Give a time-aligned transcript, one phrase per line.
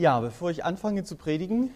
[0.00, 1.68] Ja, bevor ich anfange zu predigen,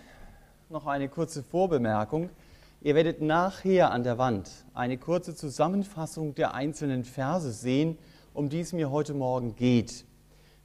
[0.70, 2.30] noch eine kurze Vorbemerkung.
[2.80, 7.98] Ihr werdet nachher an der Wand eine kurze Zusammenfassung der einzelnen Verse sehen,
[8.32, 10.06] um die es mir heute Morgen geht.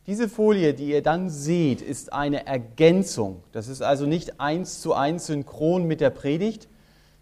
[0.07, 3.43] Diese Folie, die ihr dann seht, ist eine Ergänzung.
[3.51, 6.69] Das ist also nicht eins zu eins synchron mit der Predigt,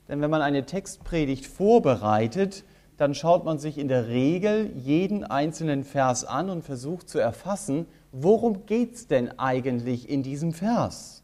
[0.08, 2.64] denn wenn man eine Textpredigt vorbereitet,
[2.96, 7.88] dann schaut man sich in der Regel jeden einzelnen Vers an und versucht zu erfassen,
[8.24, 11.24] worum geht es denn eigentlich in diesem Vers?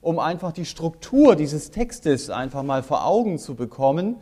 [0.00, 4.16] Um einfach die Struktur dieses Textes einfach mal vor Augen zu bekommen,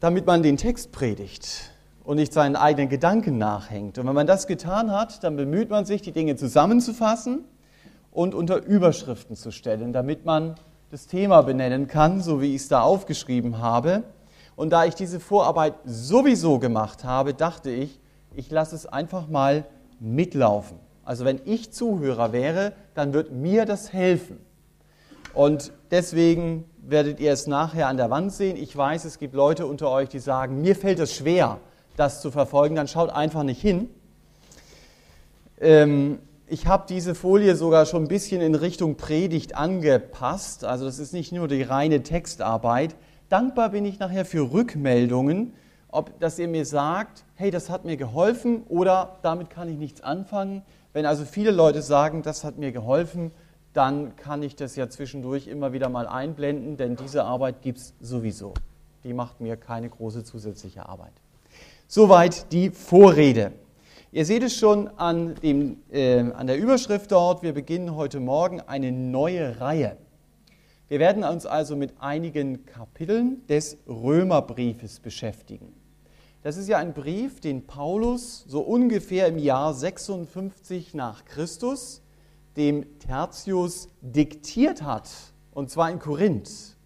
[0.00, 1.70] damit man den Text predigt
[2.04, 3.98] und nicht seinen eigenen Gedanken nachhängt.
[3.98, 7.44] Und wenn man das getan hat, dann bemüht man sich, die Dinge zusammenzufassen
[8.10, 10.54] und unter Überschriften zu stellen, damit man
[10.90, 14.04] das Thema benennen kann, so wie ich es da aufgeschrieben habe.
[14.56, 18.00] Und da ich diese Vorarbeit sowieso gemacht habe, dachte ich,
[18.34, 19.66] ich lasse es einfach mal
[20.00, 20.78] mitlaufen.
[21.04, 24.38] Also wenn ich Zuhörer wäre, dann wird mir das helfen.
[25.34, 28.56] Und deswegen werdet ihr es nachher an der Wand sehen.
[28.56, 31.58] Ich weiß, es gibt Leute unter euch, die sagen, mir fällt es schwer,
[31.96, 32.74] das zu verfolgen.
[32.74, 33.88] Dann schaut einfach nicht hin.
[35.60, 40.64] Ähm, ich habe diese Folie sogar schon ein bisschen in Richtung Predigt angepasst.
[40.64, 42.96] Also das ist nicht nur die reine Textarbeit.
[43.28, 45.52] Dankbar bin ich nachher für Rückmeldungen,
[45.90, 50.00] ob, dass ihr mir sagt, hey, das hat mir geholfen oder damit kann ich nichts
[50.00, 50.62] anfangen.
[50.92, 53.30] Wenn also viele Leute sagen, das hat mir geholfen,
[53.72, 57.94] dann kann ich das ja zwischendurch immer wieder mal einblenden, denn diese Arbeit gibt es
[58.00, 58.54] sowieso.
[59.04, 61.12] Die macht mir keine große zusätzliche Arbeit.
[61.86, 63.52] Soweit die Vorrede.
[64.10, 68.60] Ihr seht es schon an, dem, äh, an der Überschrift dort, wir beginnen heute Morgen
[68.60, 69.96] eine neue Reihe.
[70.88, 75.74] Wir werden uns also mit einigen Kapiteln des Römerbriefes beschäftigen.
[76.42, 82.00] Das ist ja ein Brief, den Paulus so ungefähr im Jahr 56 nach Christus
[82.56, 85.08] dem Tertius diktiert hat,
[85.52, 86.76] und zwar in Korinth.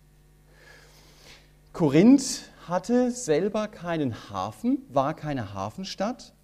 [1.73, 6.35] Korinth hatte selber keinen Hafen, war keine Hafenstadt,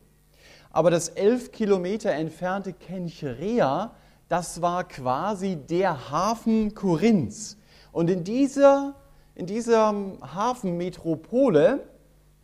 [0.71, 3.95] aber das elf Kilometer entfernte Kenchrea,
[4.29, 7.57] das war quasi der Hafen Korinths.
[7.93, 8.95] Und in dieser,
[9.35, 11.81] in dieser Hafenmetropole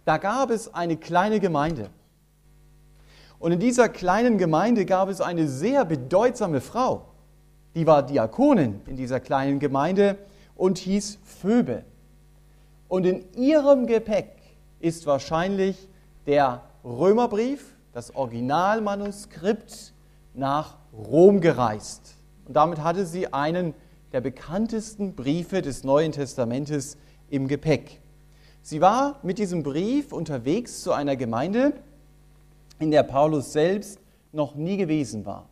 [0.04, 1.88] da gab es eine kleine Gemeinde.
[3.38, 7.06] Und in dieser kleinen Gemeinde gab es eine sehr bedeutsame Frau.
[7.74, 10.18] Die war Diakonin in dieser kleinen Gemeinde
[10.54, 11.84] und hieß Phoebe.
[12.88, 14.36] Und in ihrem Gepäck
[14.78, 15.88] ist wahrscheinlich
[16.26, 19.93] der Römerbrief, das Originalmanuskript,
[20.34, 22.16] nach Rom gereist.
[22.46, 23.74] Und damit hatte sie einen
[24.12, 26.96] der bekanntesten Briefe des Neuen Testamentes
[27.30, 28.00] im Gepäck.
[28.62, 31.74] Sie war mit diesem Brief unterwegs zu einer Gemeinde,
[32.78, 33.98] in der Paulus selbst
[34.32, 35.48] noch nie gewesen war.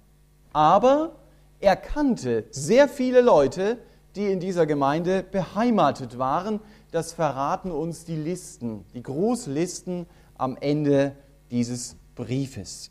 [0.53, 1.17] Aber
[1.61, 3.79] er kannte sehr viele Leute,
[4.17, 6.61] die in dieser Gemeinde beheimatet waren.
[6.91, 10.07] Das verraten uns die Listen, die Großlisten
[10.37, 11.17] am Ende
[11.51, 12.91] dieses Briefes.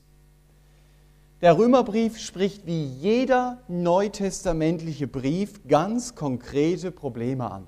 [1.42, 7.66] Der Römerbrief spricht wie jeder neutestamentliche Brief ganz konkrete Probleme an.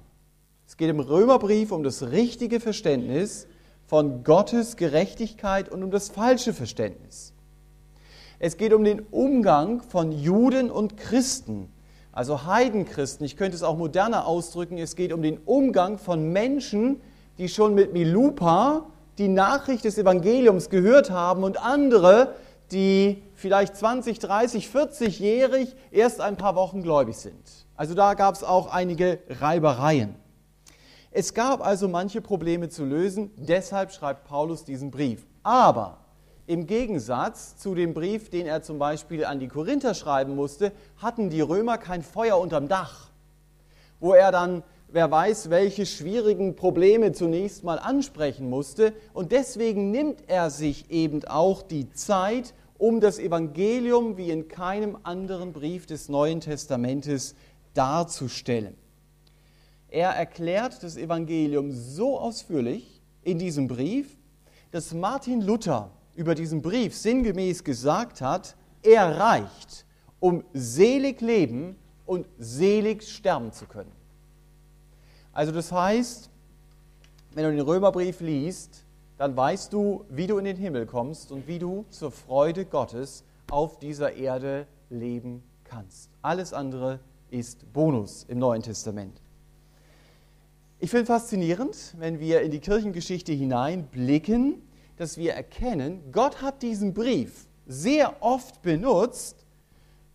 [0.67, 3.47] Es geht im Römerbrief um das richtige Verständnis
[3.87, 7.33] von Gottes Gerechtigkeit und um das falsche Verständnis.
[8.37, 11.67] Es geht um den Umgang von Juden und Christen,
[12.11, 13.25] also Heidenchristen.
[13.25, 14.77] Ich könnte es auch moderner ausdrücken.
[14.77, 17.01] Es geht um den Umgang von Menschen,
[17.39, 18.85] die schon mit Milupa
[19.17, 22.35] die Nachricht des Evangeliums gehört haben und andere,
[22.73, 27.65] die vielleicht 20, 30, 40-jährig erst ein paar Wochen gläubig sind.
[27.75, 30.15] Also da gab es auch einige Reibereien.
[31.11, 35.25] Es gab also manche Probleme zu lösen, deshalb schreibt Paulus diesen Brief.
[35.43, 35.99] Aber
[36.47, 41.29] im Gegensatz zu dem Brief, den er zum Beispiel an die Korinther schreiben musste, hatten
[41.29, 43.11] die Römer kein Feuer unterm Dach,
[43.99, 48.93] wo er dann, wer weiß, welche schwierigen Probleme zunächst mal ansprechen musste.
[49.13, 54.97] Und deswegen nimmt er sich eben auch die Zeit, um das Evangelium wie in keinem
[55.03, 57.33] anderen Brief des Neuen Testamentes
[57.73, 58.75] darzustellen.
[59.87, 64.17] Er erklärt das Evangelium so ausführlich in diesem Brief,
[64.71, 69.85] dass Martin Luther über diesen Brief sinngemäß gesagt hat, er reicht,
[70.19, 73.93] um selig leben und selig sterben zu können.
[75.31, 76.29] Also das heißt,
[77.33, 78.82] wenn du den Römerbrief liest,
[79.23, 83.23] dann weißt du, wie du in den Himmel kommst und wie du zur Freude Gottes
[83.49, 86.09] auf dieser Erde leben kannst.
[86.21, 86.99] Alles andere
[87.31, 89.21] ist Bonus im Neuen Testament.
[90.81, 94.61] Ich finde faszinierend, wenn wir in die Kirchengeschichte hineinblicken,
[94.97, 99.45] dass wir erkennen, Gott hat diesen Brief sehr oft benutzt,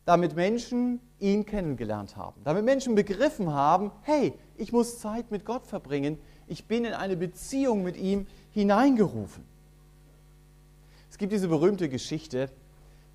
[0.04, 5.66] damit Menschen ihn kennengelernt haben, damit Menschen begriffen haben, hey, ich muss Zeit mit Gott
[5.66, 8.26] verbringen, ich bin in eine Beziehung mit ihm
[8.58, 9.44] hineingerufen.
[11.10, 12.50] Es gibt diese berühmte Geschichte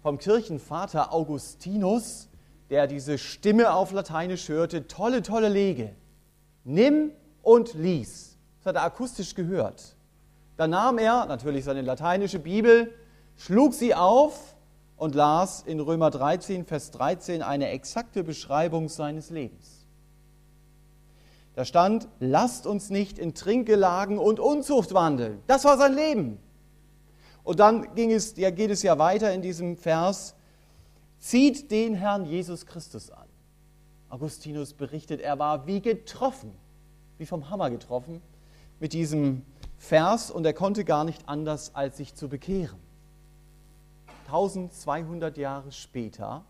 [0.02, 2.30] vom Kirchenvater Augustinus,
[2.70, 5.96] der diese Stimme auf Lateinisch hörte, tolle, tolle Lege.
[6.64, 7.12] Nimm
[7.42, 8.38] und lies.
[8.60, 9.96] Das hat er akustisch gehört.
[10.56, 12.94] Dann nahm er natürlich seine lateinische Bibel,
[13.36, 14.56] schlug sie auf
[14.96, 19.83] und las in Römer 13, Vers 13 eine exakte Beschreibung seines Lebens.
[21.56, 25.42] Da stand, lasst uns nicht in Trinkgelagen und Unzucht wandeln.
[25.48, 26.40] Das war sein Leben.
[27.44, 30.36] Und dann ging es, ja, geht es ja weiter in diesem Vers,
[31.20, 33.28] zieht den Herrn Jesus Christus an.
[34.10, 36.52] Augustinus berichtet, er war wie getroffen,
[37.18, 38.22] wie vom Hammer getroffen
[38.80, 39.44] mit diesem
[39.78, 42.80] Vers und er konnte gar nicht anders, als sich zu bekehren.
[44.28, 46.44] 1200 Jahre später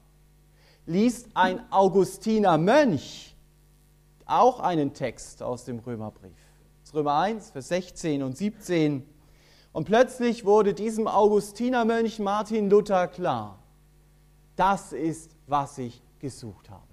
[0.85, 3.32] liest ein Augustiner Mönch
[4.25, 6.31] auch einen Text aus dem Römerbrief.
[6.93, 9.03] Römer 1, Vers 16 und 17.
[9.71, 13.57] Und plötzlich wurde diesem Augustinermönch Martin Luther klar,
[14.55, 16.83] das ist, was ich gesucht habe.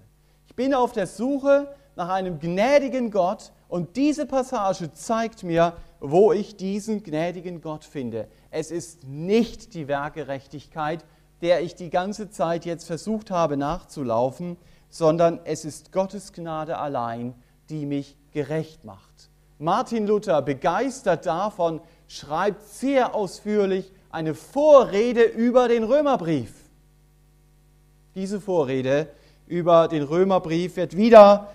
[0.47, 6.33] Ich bin auf der Suche nach einem gnädigen Gott und diese Passage zeigt mir, wo
[6.33, 8.27] ich diesen gnädigen Gott finde.
[8.49, 11.05] Es ist nicht die Werkgerechtigkeit,
[11.41, 14.57] der ich die ganze Zeit jetzt versucht habe nachzulaufen,
[14.91, 17.33] sondern es ist Gottes Gnade allein,
[17.69, 19.29] die mich gerecht macht.
[19.57, 26.53] Martin Luther, begeistert davon, schreibt sehr ausführlich eine Vorrede über den Römerbrief.
[28.13, 29.07] Diese Vorrede
[29.47, 31.47] über den Römerbrief wird wieder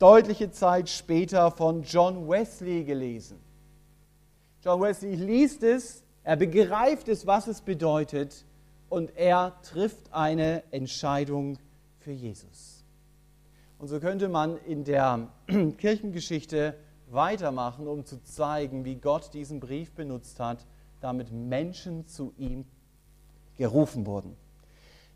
[0.00, 3.38] deutliche Zeit später von John Wesley gelesen.
[4.64, 8.44] John Wesley liest es, er begreift es, was es bedeutet
[8.88, 11.58] und er trifft eine Entscheidung
[12.04, 12.84] für Jesus.
[13.78, 15.28] Und so könnte man in der
[15.78, 16.76] Kirchengeschichte
[17.10, 20.66] weitermachen, um zu zeigen, wie Gott diesen Brief benutzt hat,
[21.00, 22.66] damit Menschen zu ihm
[23.56, 24.36] gerufen wurden.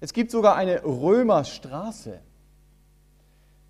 [0.01, 2.21] Es gibt sogar eine Römerstraße.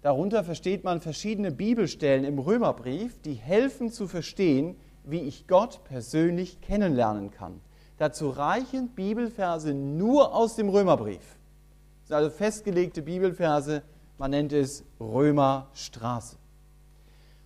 [0.02, 6.60] Darunter versteht man verschiedene Bibelstellen im Römerbrief, die helfen zu verstehen, wie ich Gott persönlich
[6.60, 7.60] kennenlernen kann.
[7.96, 11.37] Dazu reichen Bibelverse nur aus dem Römerbrief.
[12.08, 13.82] Sind also festgelegte Bibelverse,
[14.16, 16.38] man nennt es Römerstraße.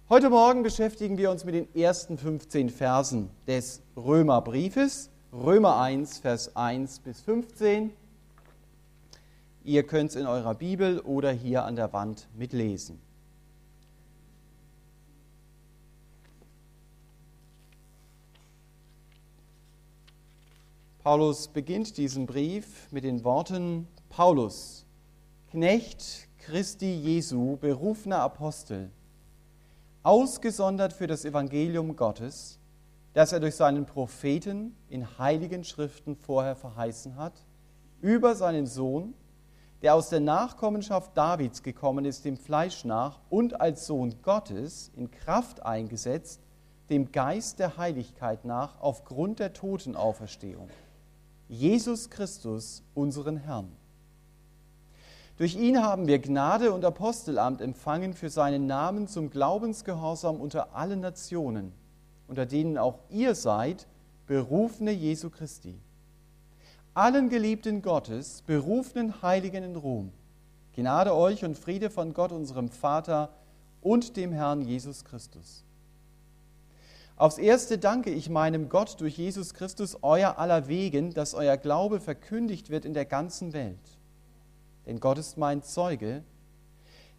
[0.08, 6.54] Heute Morgen beschäftigen wir uns mit den ersten 15 Versen des Römerbriefes, Römer 1, Vers
[6.54, 7.92] 1 bis 15.
[9.64, 13.00] Ihr könnt es in eurer Bibel oder hier an der Wand mitlesen.
[21.02, 24.84] Paulus beginnt diesen Brief mit den Worten Paulus,
[25.52, 28.90] Knecht Christi Jesu, berufener Apostel
[30.02, 32.58] ausgesondert für das Evangelium Gottes,
[33.14, 37.32] das er durch seinen Propheten in heiligen Schriften vorher verheißen hat,
[38.02, 39.14] über seinen Sohn,
[39.80, 45.10] der aus der Nachkommenschaft Davids gekommen ist, dem Fleisch nach, und als Sohn Gottes in
[45.10, 46.42] Kraft eingesetzt,
[46.90, 50.68] dem Geist der Heiligkeit nach, aufgrund der Totenauferstehung.
[51.48, 53.74] Jesus Christus, unseren Herrn
[55.38, 61.00] durch ihn haben wir Gnade und Apostelamt empfangen für seinen Namen zum Glaubensgehorsam unter allen
[61.00, 61.72] Nationen,
[62.28, 63.86] unter denen auch ihr seid,
[64.26, 65.80] berufene Jesu Christi.
[66.94, 70.12] Allen Geliebten Gottes, berufenen Heiligen in Rom,
[70.74, 73.30] Gnade euch und Friede von Gott, unserem Vater
[73.80, 75.64] und dem Herrn Jesus Christus.
[77.16, 82.00] Aufs Erste danke ich meinem Gott durch Jesus Christus euer aller Wegen, dass euer Glaube
[82.00, 84.01] verkündigt wird in der ganzen Welt
[84.86, 86.22] denn Gott ist mein Zeuge,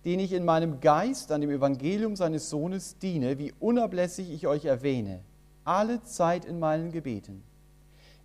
[0.05, 4.65] den ich in meinem Geist an dem Evangelium seines Sohnes diene, wie unablässig ich euch
[4.65, 5.22] erwähne,
[5.63, 7.43] alle Zeit in meinen Gebeten,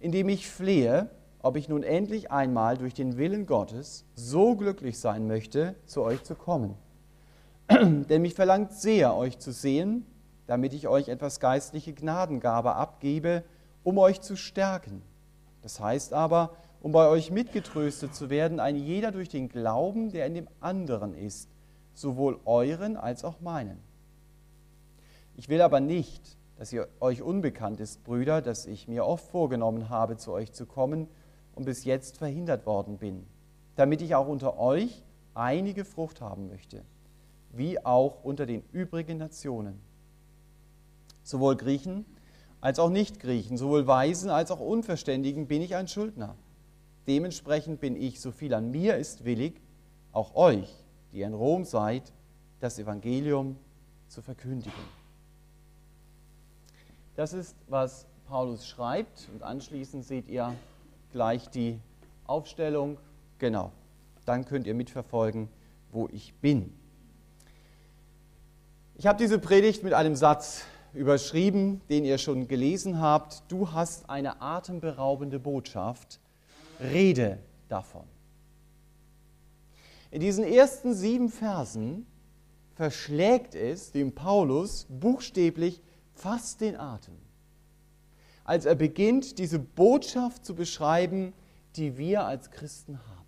[0.01, 1.09] indem ich flehe,
[1.41, 6.25] ob ich nun endlich einmal durch den Willen Gottes so glücklich sein möchte, zu euch
[6.25, 6.75] zu kommen.
[7.71, 10.05] Denn mich verlangt sehr, euch zu sehen,
[10.47, 13.45] damit ich euch etwas geistliche Gnadengabe abgebe,
[13.85, 15.03] um euch zu stärken.
[15.63, 20.27] Das heißt aber, um bei euch mitgetröstet zu werden, ein jeder durch den Glauben, der
[20.27, 21.49] in dem anderen ist,
[21.95, 23.79] sowohl euren als auch meinen.
[25.37, 29.89] Ich will aber nicht, dass ihr euch unbekannt ist, Brüder, dass ich mir oft vorgenommen
[29.89, 31.09] habe, zu euch zu kommen
[31.55, 33.27] und bis jetzt verhindert worden bin,
[33.77, 35.03] damit ich auch unter euch
[35.35, 36.85] einige Frucht haben möchte,
[37.53, 39.81] wie auch unter den übrigen Nationen.
[41.23, 42.05] Sowohl Griechen
[42.61, 46.37] als auch Nichtgriechen, sowohl Weisen als auch Unverständigen bin ich ein Schuldner
[47.09, 49.63] Dementsprechend bin ich, so viel an mir ist willig,
[50.13, 50.69] auch euch,
[51.13, 52.13] die in Rom seid,
[52.61, 53.57] das Evangelium
[54.09, 54.73] zu verkündigen.
[57.17, 60.55] Das ist, was Paulus schreibt und anschließend seht ihr
[61.11, 61.79] gleich die
[62.27, 62.99] Aufstellung.
[63.39, 63.73] Genau,
[64.27, 65.49] dann könnt ihr mitverfolgen,
[65.91, 66.75] wo ich bin.
[68.97, 73.45] Ich habe diese Predigt mit einem Satz überschrieben, den ihr schon gelesen habt.
[73.49, 76.21] Du hast eine atemberaubende Botschaft.
[76.81, 78.05] Rede davon.
[80.11, 82.07] In diesen ersten sieben Versen
[82.75, 85.83] verschlägt es dem Paulus buchstäblich
[86.15, 87.17] fast den Atem,
[88.45, 91.33] als er beginnt, diese Botschaft zu beschreiben,
[91.77, 93.19] die wir als Christen haben.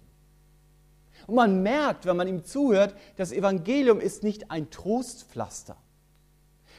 [1.26, 5.76] Und man merkt, wenn man ihm zuhört, das Evangelium ist nicht ein Trostpflaster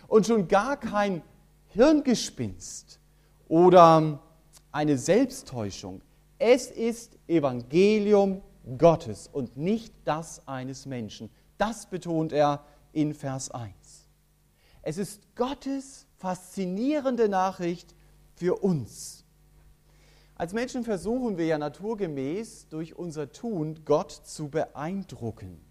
[0.08, 1.22] und schon gar kein
[1.68, 3.00] Hirngespinst
[3.48, 4.20] oder
[4.72, 6.02] eine Selbsttäuschung.
[6.44, 8.42] Es ist Evangelium
[8.80, 11.30] Gottes und nicht das eines Menschen.
[11.60, 13.76] Das betont er in Vers 1.
[14.82, 17.94] Es ist Gottes faszinierende Nachricht
[18.34, 19.24] für uns.
[20.34, 25.62] Als Menschen versuchen wir ja naturgemäß durch unser Tun Gott zu beeindrucken.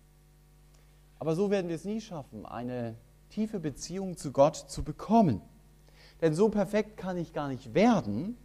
[1.19, 2.95] Aber so werden wir es nie schaffen, eine
[3.29, 5.43] tiefe Beziehung zu Gott zu bekommen.
[6.21, 8.39] Denn so perfekt kann ich gar nicht werden,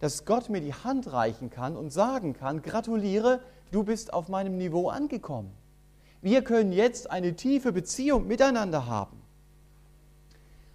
[0.00, 4.56] dass Gott mir die Hand reichen kann und sagen kann, gratuliere, du bist auf meinem
[4.56, 5.52] Niveau angekommen.
[6.22, 9.20] Wir können jetzt eine tiefe Beziehung miteinander haben.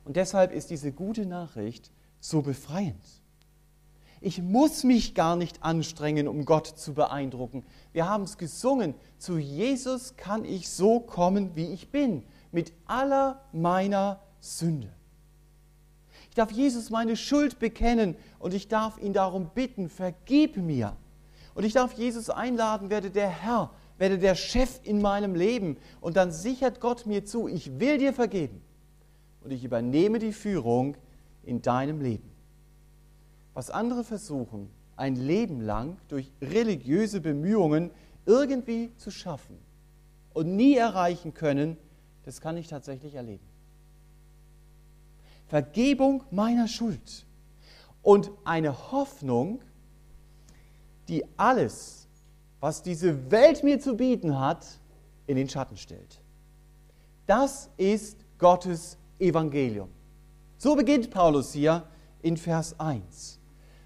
[0.05, 3.21] Und deshalb ist diese gute Nachricht so befreiend.
[4.23, 7.65] Ich muss mich gar nicht anstrengen, um Gott zu beeindrucken.
[7.91, 13.41] Wir haben es gesungen, zu Jesus kann ich so kommen, wie ich bin, mit aller
[13.51, 14.93] meiner Sünde.
[16.31, 20.95] Ich darf Jesus meine Schuld bekennen und ich darf ihn darum bitten, vergib mir.
[21.55, 25.75] Und ich darf Jesus einladen, werde der Herr, werde der Chef in meinem Leben.
[25.99, 28.61] Und dann sichert Gott mir zu, ich will dir vergeben.
[29.43, 30.95] Und ich übernehme die Führung
[31.43, 32.31] in deinem Leben.
[33.53, 37.91] Was andere versuchen, ein Leben lang durch religiöse Bemühungen
[38.25, 39.57] irgendwie zu schaffen
[40.33, 41.75] und nie erreichen können,
[42.23, 43.50] das kann ich tatsächlich erleben.
[45.51, 47.25] Vergebung meiner Schuld
[48.01, 49.61] und eine Hoffnung,
[51.09, 52.07] die alles,
[52.61, 54.65] was diese Welt mir zu bieten hat,
[55.27, 56.21] in den Schatten stellt.
[57.25, 59.89] Das ist Gottes Evangelium.
[60.57, 61.83] So beginnt Paulus hier
[62.21, 63.37] in Vers 1.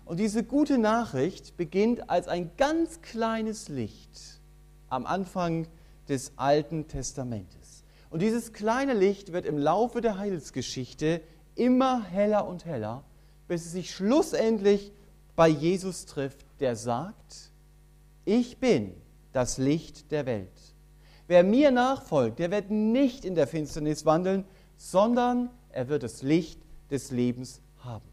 [0.06, 4.40] Und diese gute Nachricht beginnt als ein ganz kleines Licht
[4.88, 5.68] am Anfang
[6.10, 7.84] des Alten Testamentes.
[8.12, 11.22] Und dieses kleine Licht wird im Laufe der Heilsgeschichte
[11.56, 13.04] immer heller und heller,
[13.48, 14.92] bis es sich schlussendlich
[15.36, 17.52] bei Jesus trifft, der sagt,
[18.24, 18.94] ich bin
[19.34, 20.76] das Licht der Welt.
[21.28, 24.46] Wer mir nachfolgt, der wird nicht in der Finsternis wandeln,
[24.78, 28.06] sondern er wird das Licht des Lebens haben.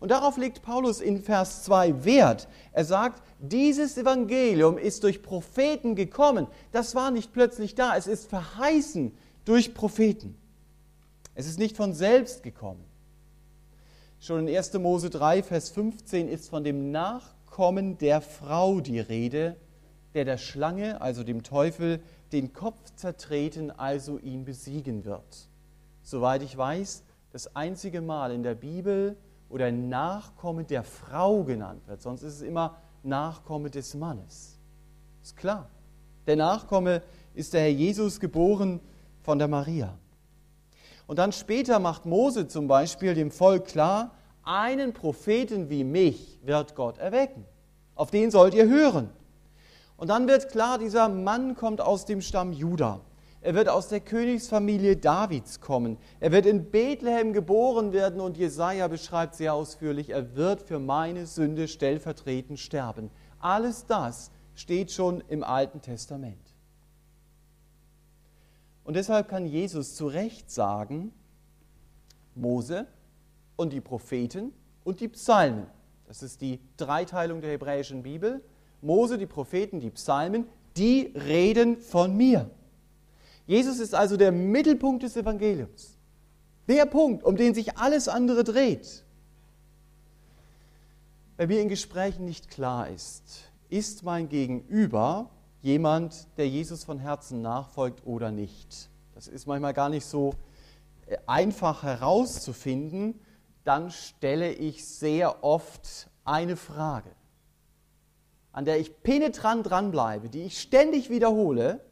[0.00, 2.48] Und darauf legt Paulus in Vers 2 Wert.
[2.72, 6.46] Er sagt, dieses Evangelium ist durch Propheten gekommen.
[6.70, 9.12] Das war nicht plötzlich da, es ist verheißen
[9.44, 10.36] durch Propheten.
[11.38, 12.84] Es ist nicht von selbst gekommen.
[14.18, 14.72] Schon in 1.
[14.74, 19.54] Mose 3, Vers 15 ist von dem Nachkommen der Frau die Rede,
[20.14, 22.02] der der Schlange, also dem Teufel,
[22.32, 25.48] den Kopf zertreten, also ihn besiegen wird.
[26.02, 29.16] Soweit ich weiß, das einzige Mal in der Bibel,
[29.48, 32.02] wo der Nachkomme der Frau genannt wird.
[32.02, 34.58] Sonst ist es immer Nachkomme des Mannes.
[35.22, 35.70] Ist klar.
[36.26, 37.00] Der Nachkomme
[37.32, 38.80] ist der Herr Jesus geboren
[39.22, 39.96] von der Maria.
[41.08, 44.12] Und dann später macht Mose zum Beispiel dem Volk klar,
[44.44, 47.46] einen Propheten wie mich wird Gott erwecken.
[47.94, 49.08] Auf den sollt ihr hören.
[49.96, 53.00] Und dann wird klar, dieser Mann kommt aus dem Stamm Juda.
[53.40, 55.96] Er wird aus der Königsfamilie Davids kommen.
[56.20, 61.24] Er wird in Bethlehem geboren werden und Jesaja beschreibt sehr ausführlich, er wird für meine
[61.24, 63.10] Sünde stellvertretend sterben.
[63.40, 66.47] Alles das steht schon im Alten Testament.
[68.88, 71.12] Und deshalb kann Jesus zu Recht sagen,
[72.34, 72.86] Mose
[73.56, 74.50] und die Propheten
[74.82, 75.66] und die Psalmen,
[76.06, 78.42] das ist die Dreiteilung der hebräischen Bibel,
[78.80, 80.46] Mose, die Propheten, die Psalmen,
[80.78, 82.50] die reden von mir.
[83.46, 85.98] Jesus ist also der Mittelpunkt des Evangeliums.
[86.66, 89.04] Der Punkt, um den sich alles andere dreht.
[91.36, 95.28] Wenn mir in Gesprächen nicht klar ist, ist mein Gegenüber
[95.68, 98.88] jemand, der Jesus von Herzen nachfolgt oder nicht.
[99.14, 100.32] Das ist manchmal gar nicht so
[101.06, 103.20] äh, einfach herauszufinden.
[103.64, 107.10] Dann stelle ich sehr oft eine Frage.
[108.52, 111.84] an der ich penetrant dranbleibe, die ich ständig wiederhole.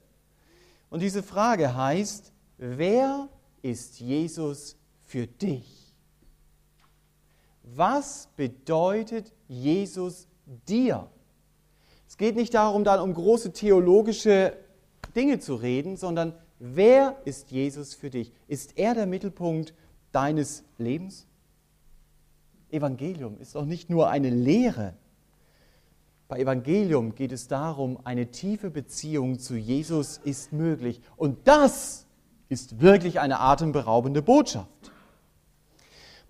[0.89, 3.29] Und diese Frage heißt, wer
[3.63, 5.95] ist Jesus für dich?
[7.63, 10.27] Was bedeutet Jesus
[10.67, 11.09] dir?
[12.17, 14.55] Es geht nicht darum, dann um große theologische
[15.15, 18.33] Dinge zu reden, sondern wer ist Jesus für dich?
[18.49, 19.75] Ist er der Mittelpunkt
[20.13, 21.27] deines Lebens?
[22.71, 24.95] Evangelium ist doch nicht nur eine Lehre.
[26.27, 31.03] Bei Evangelium geht es darum, eine tiefe Beziehung zu Jesus ist möglich.
[31.19, 32.07] Und das
[32.49, 34.71] ist wirklich eine atemberaubende Botschaft.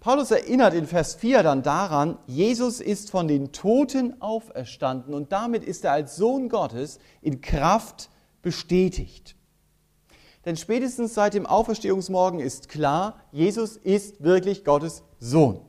[0.06, 5.64] Paulus erinnert in Vers 4 dann daran, Jesus ist von den Toten auferstanden und damit
[5.64, 8.08] ist er als Sohn Gottes in Kraft
[8.40, 9.34] bestätigt.
[10.44, 15.62] Denn spätestens seit dem Auferstehungsmorgen ist klar, Jesus ist wirklich Gottes Sohn.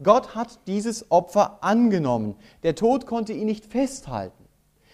[0.00, 2.36] Gott hat dieses Opfer angenommen.
[2.62, 4.44] Der Tod konnte ihn nicht festhalten.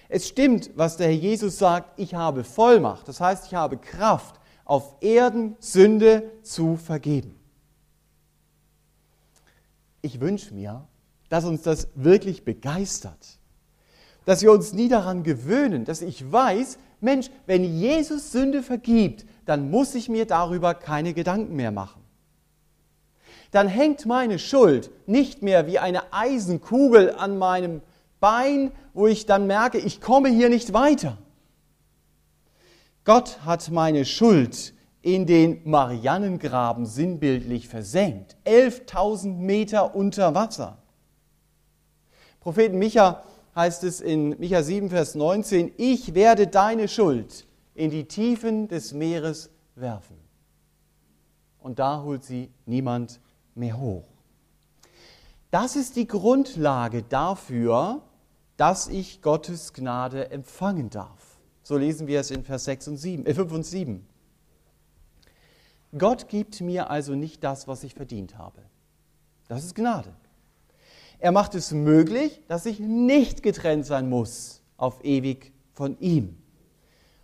[0.09, 3.09] Es stimmt, was der Herr Jesus sagt, ich habe Vollmacht.
[3.09, 7.40] Das heißt, ich habe Kraft, auf Erden Sünde zu vergeben.
[10.03, 10.87] Ich wünsche mir,
[11.29, 13.39] dass uns das wirklich begeistert.
[14.25, 19.71] Dass wir uns nie daran gewöhnen, dass ich weiß, Mensch, wenn Jesus Sünde vergibt, dann
[19.71, 22.01] muss ich mir darüber keine Gedanken mehr machen
[23.51, 27.83] dann hängt meine Schuld nicht mehr wie eine Eisenkugel an meinem
[28.21, 31.19] Bein, wo ich dann merke, ich komme hier nicht weiter.
[33.05, 38.37] Gott hat meine Schuld in den Marianengraben sinnbildlich versenkt.
[38.45, 40.79] 11.000 Meter unter Wasser.
[42.41, 43.23] Propheten Micha
[43.55, 48.93] heißt es in Micha 7, Vers 19, ich werde deine Schuld in die Tiefen des
[48.93, 50.17] Meeres werfen.
[51.59, 53.21] Und da holt sie niemand
[53.55, 54.05] mehr hoch.
[55.51, 58.03] Das ist die Grundlage dafür,
[58.57, 61.39] dass ich Gottes Gnade empfangen darf.
[61.63, 64.07] So lesen wir es in Vers 6 und 7, äh 5 und 7.
[65.97, 68.63] Gott gibt mir also nicht das, was ich verdient habe.
[69.49, 70.15] Das ist Gnade.
[71.19, 76.41] Er macht es möglich, dass ich nicht getrennt sein muss auf ewig von ihm.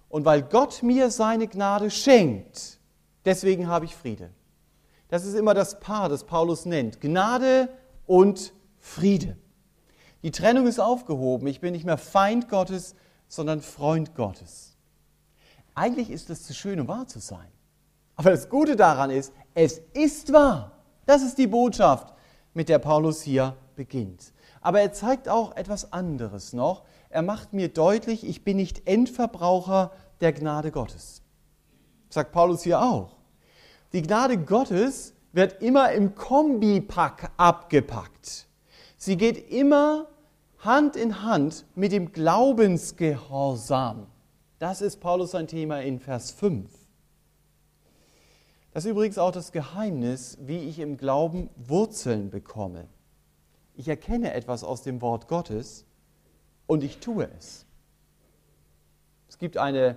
[0.09, 2.79] Und weil Gott mir seine Gnade schenkt,
[3.25, 4.31] deswegen habe ich Friede.
[5.09, 7.01] Das ist immer das Paar, das Paulus nennt.
[7.01, 7.69] Gnade
[8.07, 9.37] und Friede.
[10.23, 11.47] Die Trennung ist aufgehoben.
[11.47, 12.97] Ich bin nicht mehr Feind Gottes,
[13.29, 14.77] sondern Freund Gottes.
[15.75, 17.49] Eigentlich ist es zu schön, um wahr zu sein.
[18.17, 20.73] Aber das Gute daran ist, es ist wahr.
[21.05, 22.15] Das ist die Botschaft,
[22.55, 24.33] mit der Paulus hier beginnt.
[24.61, 26.83] Aber er zeigt auch etwas anderes noch.
[27.11, 31.23] Er macht mir deutlich, ich bin nicht Endverbraucher der Gnade Gottes.
[32.09, 33.17] Sagt Paulus hier auch.
[33.93, 38.47] Die Gnade Gottes wird immer im Kombipack abgepackt.
[38.97, 40.09] Sie geht immer
[40.59, 44.07] Hand in Hand mit dem Glaubensgehorsam.
[44.59, 46.86] Das ist Paulus sein Thema in Vers 5.
[48.77, 52.89] Das ist übrigens auch das Geheimnis, wie ich im Glauben Wurzeln bekomme.
[53.75, 55.87] Ich erkenne etwas aus dem Wort Gottes
[56.67, 57.65] und ich tue es.
[59.31, 59.97] Es gibt eine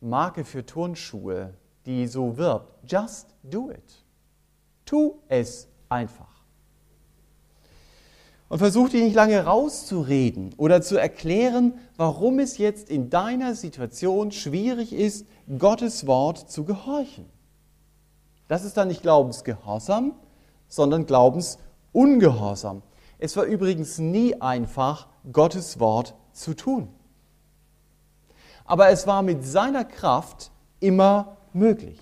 [0.00, 1.52] Marke für Turnschuhe,
[1.84, 2.90] die so wirbt.
[2.90, 4.06] Just do it.
[4.86, 6.46] Tu es einfach.
[8.48, 14.32] Und versuch dich nicht lange rauszureden oder zu erklären, warum es jetzt in deiner Situation
[14.32, 15.26] schwierig ist,
[15.58, 17.35] Gottes Wort zu gehorchen.
[18.48, 20.14] Das ist dann nicht Glaubensgehorsam,
[20.68, 22.82] sondern Glaubensungehorsam.
[23.18, 26.88] Es war übrigens nie einfach, Gottes Wort zu tun.
[28.64, 32.00] Aber es war mit seiner Kraft immer möglich.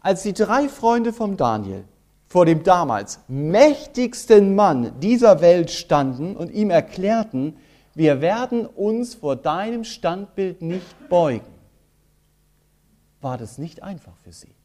[0.00, 1.84] Als die drei Freunde von Daniel
[2.28, 7.56] vor dem damals mächtigsten Mann dieser Welt standen und ihm erklärten,
[7.94, 11.46] wir werden uns vor deinem Standbild nicht beugen,
[13.20, 14.55] war das nicht einfach für sie.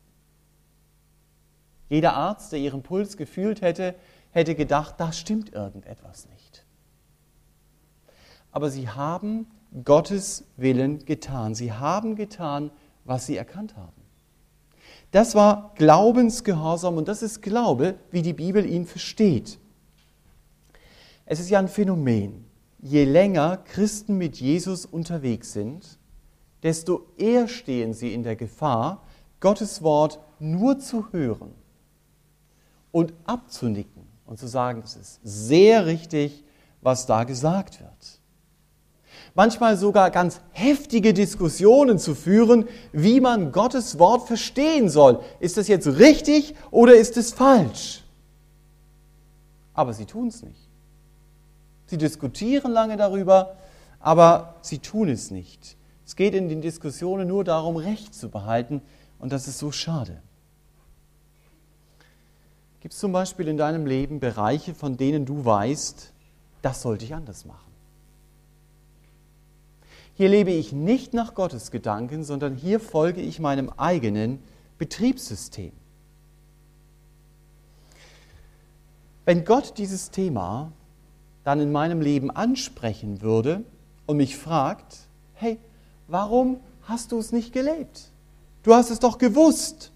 [1.91, 3.95] Jeder Arzt, der ihren Puls gefühlt hätte,
[4.29, 6.65] hätte gedacht, da stimmt irgendetwas nicht.
[8.49, 9.45] Aber sie haben
[9.83, 11.53] Gottes Willen getan.
[11.53, 12.71] Sie haben getan,
[13.03, 14.01] was sie erkannt haben.
[15.11, 19.59] Das war Glaubensgehorsam und das ist Glaube, wie die Bibel ihn versteht.
[21.25, 22.45] Es ist ja ein Phänomen.
[22.79, 25.99] Je länger Christen mit Jesus unterwegs sind,
[26.63, 29.03] desto eher stehen sie in der Gefahr,
[29.41, 31.53] Gottes Wort nur zu hören
[32.91, 36.43] und abzunicken und zu sagen, es ist sehr richtig,
[36.81, 38.21] was da gesagt wird
[39.33, 45.21] manchmal sogar ganz heftige Diskussionen zu führen, wie man Gottes Wort verstehen soll.
[45.39, 48.03] Ist das jetzt richtig oder ist es falsch?
[49.73, 50.69] Aber sie tun es nicht.
[51.87, 53.55] Sie diskutieren lange darüber,
[53.99, 55.77] aber sie tun es nicht.
[56.05, 58.81] Es geht in den Diskussionen nur darum, Recht zu behalten
[59.19, 60.21] und das ist so schade.
[62.81, 66.13] Gibt es zum Beispiel in deinem Leben Bereiche, von denen du weißt,
[66.63, 67.71] das sollte ich anders machen?
[70.15, 74.39] Hier lebe ich nicht nach Gottes Gedanken, sondern hier folge ich meinem eigenen
[74.77, 75.71] Betriebssystem.
[79.25, 80.71] Wenn Gott dieses Thema
[81.43, 83.63] dann in meinem Leben ansprechen würde
[84.05, 85.59] und mich fragt, hey,
[86.07, 88.11] warum hast du es nicht gelebt?
[88.63, 89.90] Du hast es doch gewusst.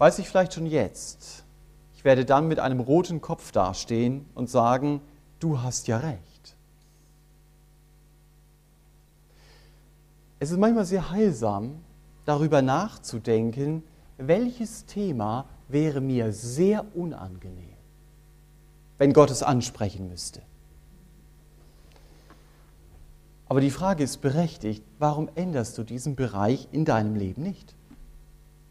[0.00, 1.44] Weiß ich vielleicht schon jetzt,
[1.92, 5.02] ich werde dann mit einem roten Kopf dastehen und sagen,
[5.40, 6.56] du hast ja recht.
[10.38, 11.84] Es ist manchmal sehr heilsam,
[12.24, 13.82] darüber nachzudenken,
[14.16, 17.76] welches Thema wäre mir sehr unangenehm,
[18.96, 20.40] wenn Gott es ansprechen müsste.
[23.50, 27.74] Aber die Frage ist berechtigt, warum änderst du diesen Bereich in deinem Leben nicht?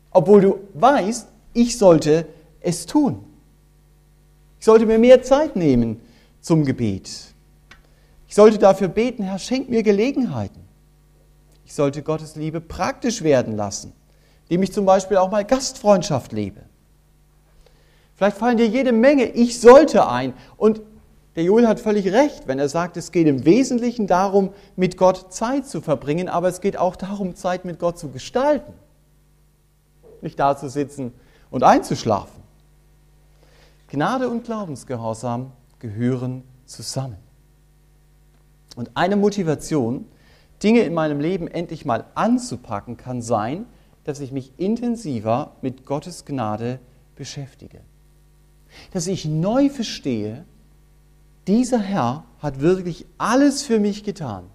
[0.09, 2.27] Obwohl du weißt, ich sollte
[2.61, 3.25] es tun.
[4.59, 6.01] Ich sollte mir mehr Zeit nehmen
[6.41, 7.09] zum Gebet.
[8.27, 10.61] Ich sollte dafür beten, Herr, schenk mir Gelegenheiten.
[11.65, 13.93] Ich sollte Gottes Liebe praktisch werden lassen,
[14.47, 16.61] indem ich zum Beispiel auch mal Gastfreundschaft lebe.
[18.15, 20.33] Vielleicht fallen dir jede Menge Ich sollte ein.
[20.57, 20.81] Und
[21.35, 25.31] der Joel hat völlig recht, wenn er sagt, es geht im Wesentlichen darum, mit Gott
[25.31, 28.73] Zeit zu verbringen, aber es geht auch darum, Zeit mit Gott zu gestalten.
[30.21, 31.13] Nicht da zu sitzen
[31.49, 32.41] und einzuschlafen.
[33.87, 37.17] Gnade und Glaubensgehorsam gehören zusammen.
[38.75, 40.05] Und eine Motivation,
[40.61, 43.65] Dinge in meinem Leben endlich mal anzupacken, kann sein,
[44.03, 46.79] dass ich mich intensiver mit Gottes Gnade
[47.15, 47.81] beschäftige.
[48.93, 50.45] Dass ich neu verstehe,
[51.47, 54.45] dieser Herr hat wirklich alles für mich getan.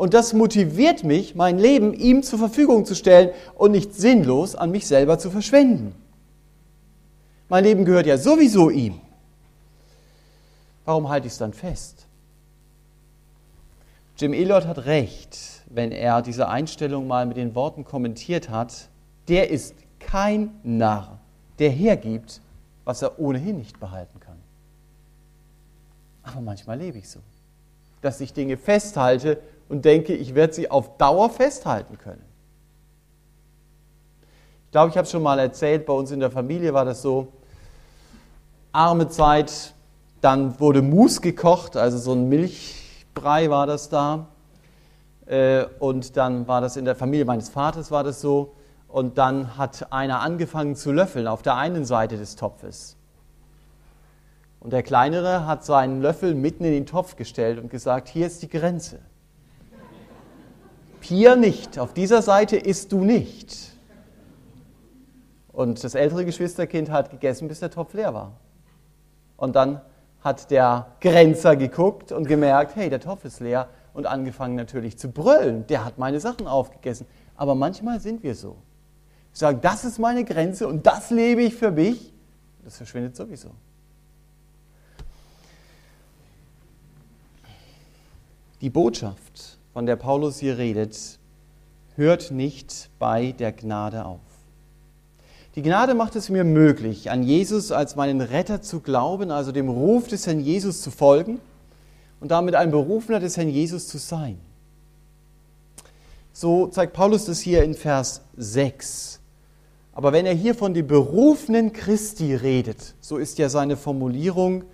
[0.00, 4.70] Und das motiviert mich, mein Leben ihm zur Verfügung zu stellen und nicht sinnlos an
[4.70, 5.94] mich selber zu verschwenden.
[7.50, 8.98] Mein Leben gehört ja sowieso ihm.
[10.86, 12.06] Warum halte ich es dann fest?
[14.16, 18.88] Jim Elliot hat recht, wenn er diese Einstellung mal mit den Worten kommentiert hat,
[19.28, 21.18] der ist kein Narr,
[21.58, 22.40] der hergibt,
[22.86, 24.38] was er ohnehin nicht behalten kann.
[26.22, 27.20] Aber manchmal lebe ich so,
[28.00, 32.24] dass ich Dinge festhalte und denke, ich werde sie auf Dauer festhalten können.
[34.66, 37.02] Ich glaube, ich habe es schon mal erzählt, bei uns in der Familie war das
[37.02, 37.28] so,
[38.72, 39.74] arme Zeit,
[40.20, 44.26] dann wurde Mus gekocht, also so ein Milch, Brei war das da.
[45.26, 48.54] Äh, und dann war das in der Familie meines Vaters war das so.
[48.88, 52.96] Und dann hat einer angefangen zu löffeln auf der einen Seite des Topfes.
[54.58, 58.42] Und der Kleinere hat seinen Löffel mitten in den Topf gestellt und gesagt, hier ist
[58.42, 58.98] die Grenze.
[61.00, 63.72] Hier nicht, auf dieser Seite isst du nicht.
[65.52, 68.32] Und das ältere Geschwisterkind hat gegessen, bis der Topf leer war.
[69.36, 69.80] Und dann
[70.22, 75.10] hat der Grenzer geguckt und gemerkt, hey, der Topf ist leer und angefangen natürlich zu
[75.10, 75.66] brüllen.
[75.66, 77.06] Der hat meine Sachen aufgegessen.
[77.36, 78.56] Aber manchmal sind wir so.
[79.32, 82.12] Wir sagen, das ist meine Grenze und das lebe ich für mich.
[82.64, 83.50] Das verschwindet sowieso.
[88.60, 91.18] Die Botschaft, von der Paulus hier redet,
[91.96, 94.20] hört nicht bei der Gnade auf.
[95.54, 99.70] Die Gnade macht es mir möglich, an Jesus als meinen Retter zu glauben, also dem
[99.70, 101.40] Ruf des Herrn Jesus zu folgen
[102.20, 104.38] und damit ein Berufener des Herrn Jesus zu sein.
[106.34, 109.18] So zeigt Paulus das hier in Vers 6.
[109.94, 114.64] Aber wenn er hier von dem berufenen Christi redet, so ist ja seine Formulierung,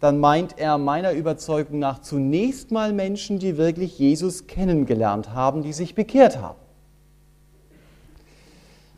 [0.00, 5.74] dann meint er meiner Überzeugung nach zunächst mal Menschen, die wirklich Jesus kennengelernt haben, die
[5.74, 6.58] sich bekehrt haben.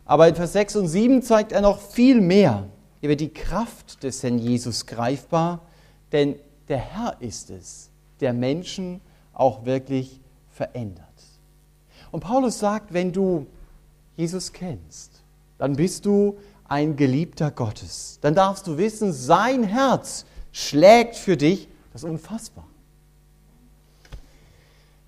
[0.04, 2.68] Aber in Vers 6 und 7 zeigt er noch viel mehr.
[3.00, 5.60] Wird die Kraft des Herrn Jesus greifbar,
[6.12, 6.36] denn
[6.68, 9.00] der Herr ist es, der Menschen
[9.32, 11.02] auch wirklich verändert.
[12.12, 13.46] Und Paulus sagt, wenn du
[14.16, 15.22] Jesus kennst,
[15.58, 16.38] dann bist du
[16.68, 18.18] ein Geliebter Gottes.
[18.20, 21.68] Dann darfst du wissen, sein Herz schlägt für dich.
[21.92, 22.66] Das ist unfassbar.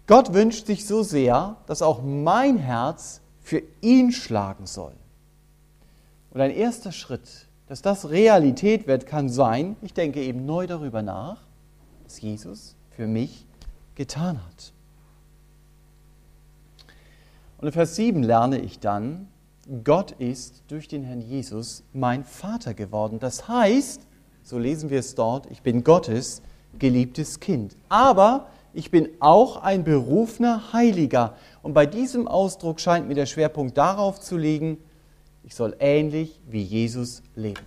[0.07, 4.93] Gott wünscht sich so sehr, dass auch mein Herz für ihn schlagen soll.
[6.31, 11.01] Und ein erster Schritt, dass das Realität wird, kann sein, ich denke eben neu darüber
[11.01, 11.39] nach,
[12.05, 13.47] was Jesus für mich
[13.95, 14.73] getan hat.
[17.59, 19.29] Und in Vers 7 lerne ich dann,
[19.85, 23.19] Gott ist durch den Herrn Jesus mein Vater geworden.
[23.19, 24.03] Das heißt,
[24.45, 26.43] so lesen wir es dort, ich bin Gottes
[26.79, 27.77] geliebtes Kind.
[27.89, 31.35] Aber ich bin auch ein berufener Heiliger.
[31.63, 34.79] Und bei diesem Ausdruck scheint mir der Schwerpunkt darauf zu liegen,
[35.43, 37.61] ich soll ähnlich wie Jesus leben.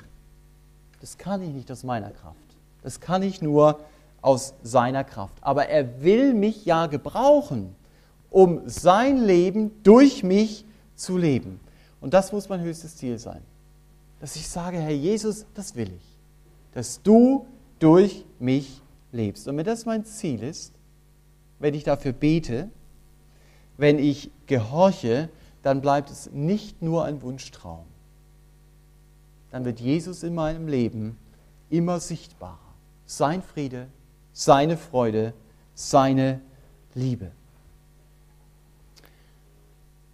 [1.00, 2.38] Das kann ich nicht aus meiner Kraft.
[2.82, 3.80] Das kann ich nur
[4.22, 5.36] aus seiner Kraft.
[5.42, 7.76] Aber er will mich ja gebrauchen,
[8.30, 11.60] um sein Leben durch mich zu leben.
[12.02, 13.42] Und das muss mein höchstes Ziel sein.
[14.20, 16.17] Dass ich sage, Herr Jesus, das will ich.
[16.74, 17.46] Dass du
[17.80, 19.48] durch mich lebst.
[19.48, 20.74] Und wenn das mein Ziel ist,
[21.60, 22.70] wenn ich dafür bete,
[23.78, 25.30] wenn ich gehorche,
[25.64, 27.86] dann bleibt es nicht nur ein Wunschtraum.
[29.52, 31.18] Dann wird Jesus in meinem Leben
[31.70, 32.58] immer sichtbarer.
[33.06, 33.88] Sein Friede,
[34.34, 35.34] seine Freude,
[35.74, 36.42] seine
[36.94, 37.32] Liebe.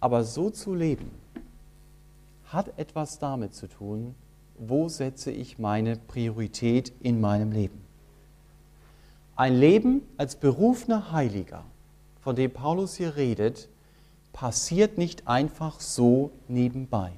[0.00, 1.10] Aber so zu leben,
[2.46, 4.14] hat etwas damit zu tun,
[4.58, 7.80] wo setze ich meine Priorität in meinem Leben.
[9.36, 11.64] Ein Leben als berufener Heiliger,
[12.20, 13.68] von dem Paulus hier redet,
[14.32, 17.12] passiert nicht einfach so nebenbei.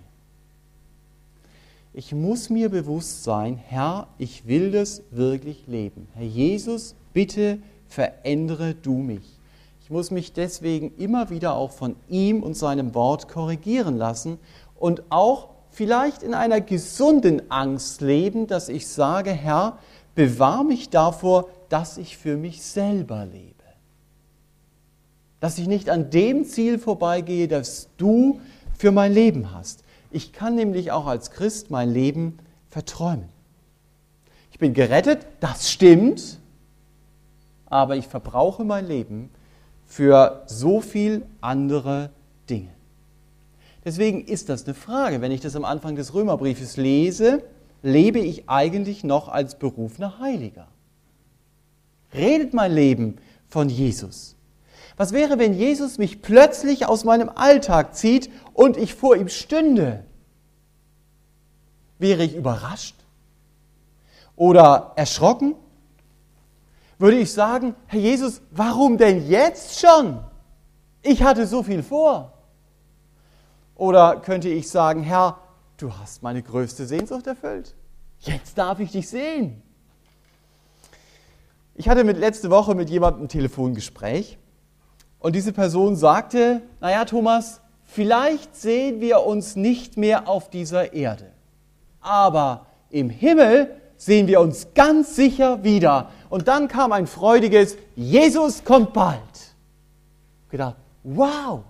[1.93, 6.09] Ich muss mir bewusst sein, Herr, ich will das wirklich leben.
[6.15, 9.39] Herr Jesus, bitte verändere du mich.
[9.81, 14.39] Ich muss mich deswegen immer wieder auch von ihm und seinem Wort korrigieren lassen
[14.79, 19.79] und auch vielleicht in einer gesunden Angst leben, dass ich sage, Herr,
[20.15, 23.53] bewahr mich davor, dass ich für mich selber lebe.
[25.39, 28.41] Dass ich nicht an dem Ziel vorbeigehe, das du
[28.79, 29.85] für mein Leben hast.
[30.11, 32.39] Ich kann nämlich auch als Christ mein Leben
[32.71, 33.29] verträumen.
[34.53, 36.39] Ich bin gerettet, das stimmt,
[37.67, 39.29] aber ich verbrauche mein Leben
[39.85, 42.09] für so viel andere
[42.49, 42.76] Dinge.
[43.87, 45.21] Deswegen ist das eine Frage.
[45.21, 47.45] Wenn ich das am Anfang des Römerbriefes lese,
[47.83, 50.67] lebe ich eigentlich noch als berufener Heiliger?
[52.13, 54.35] Redet mein Leben von Jesus?
[54.97, 60.05] Was wäre, wenn Jesus mich plötzlich aus meinem Alltag zieht und ich vor ihm stünde?
[62.01, 62.97] Wäre ich überrascht?
[64.35, 65.55] Oder erschrocken?
[66.99, 70.19] Würde ich sagen, Herr Jesus, warum denn jetzt schon?
[71.03, 72.36] Ich hatte so viel vor.
[73.77, 75.39] Oder könnte ich sagen, Herr,
[75.77, 77.75] du hast meine größte Sehnsucht erfüllt.
[78.21, 79.63] Jetzt darf ich dich sehen.
[81.75, 84.39] Ich hatte mit, letzte Woche mit jemandem ein Telefongespräch
[85.19, 91.31] und diese Person sagte, naja Thomas, vielleicht sehen wir uns nicht mehr auf dieser Erde,
[92.01, 96.11] aber im Himmel sehen wir uns ganz sicher wieder.
[96.31, 99.21] Und dann kam ein freudiges, Jesus kommt bald.
[100.47, 101.65] Ich gedacht, wow,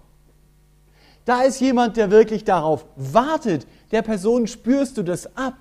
[1.27, 3.67] da ist jemand, der wirklich darauf wartet.
[3.91, 5.59] Der Person spürst du das ab.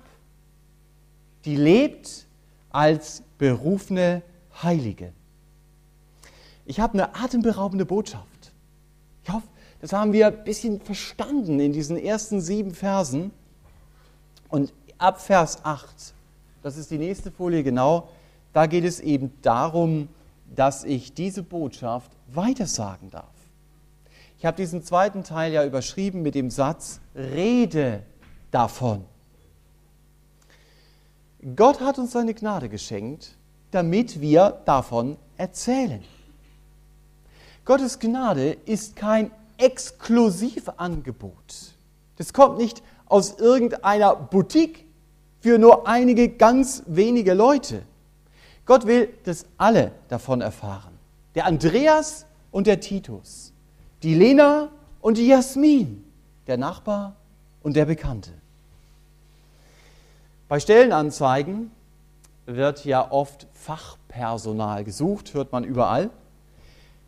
[1.44, 2.26] Die lebt
[2.70, 4.22] als berufene
[4.62, 5.12] Heilige.
[6.64, 8.52] Ich habe eine atemberaubende Botschaft.
[9.24, 9.46] Ich hoffe,
[9.80, 13.32] das haben wir ein bisschen verstanden in diesen ersten sieben Versen.
[14.48, 16.14] Und ab Vers 8,
[16.62, 18.08] das ist die nächste Folie genau,
[18.52, 20.08] da geht es eben darum,
[20.54, 23.35] dass ich diese Botschaft weitersagen darf.
[24.38, 28.02] Ich habe diesen zweiten Teil ja überschrieben mit dem Satz, rede
[28.50, 29.04] davon.
[31.54, 33.36] Gott hat uns seine Gnade geschenkt,
[33.70, 36.04] damit wir davon erzählen.
[37.64, 41.72] Gottes Gnade ist kein Exklusivangebot.
[42.16, 44.84] Das kommt nicht aus irgendeiner Boutique
[45.40, 47.84] für nur einige ganz wenige Leute.
[48.66, 50.92] Gott will, dass alle davon erfahren.
[51.34, 53.54] Der Andreas und der Titus
[54.06, 54.68] die Lena
[55.00, 56.04] und die Jasmin,
[56.46, 57.16] der Nachbar
[57.64, 58.30] und der Bekannte.
[60.46, 61.72] Bei Stellenanzeigen
[62.44, 66.10] wird ja oft Fachpersonal gesucht, hört man überall.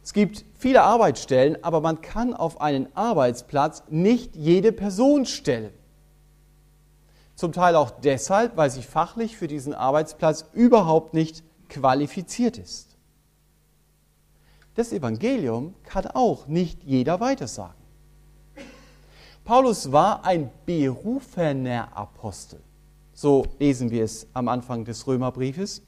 [0.02, 5.72] Es gibt viele Arbeitsstellen, aber man kann auf einen Arbeitsplatz nicht jede Person stellen.
[7.36, 12.97] Zum Teil auch deshalb, weil sie fachlich für diesen Arbeitsplatz überhaupt nicht qualifiziert ist.
[14.78, 17.82] Das Evangelium kann auch nicht jeder weitersagen.
[19.44, 22.60] Paulus war ein berufener Apostel.
[23.12, 25.82] So lesen wir es am Anfang des Römerbriefes.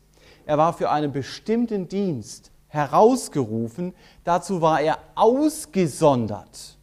[0.45, 3.95] Er war für einen bestimmten Dienst herausgerufen.
[4.25, 6.77] Dazu war er ausgesondert,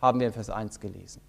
[0.00, 1.20] haben wir in Vers 1 gelesen.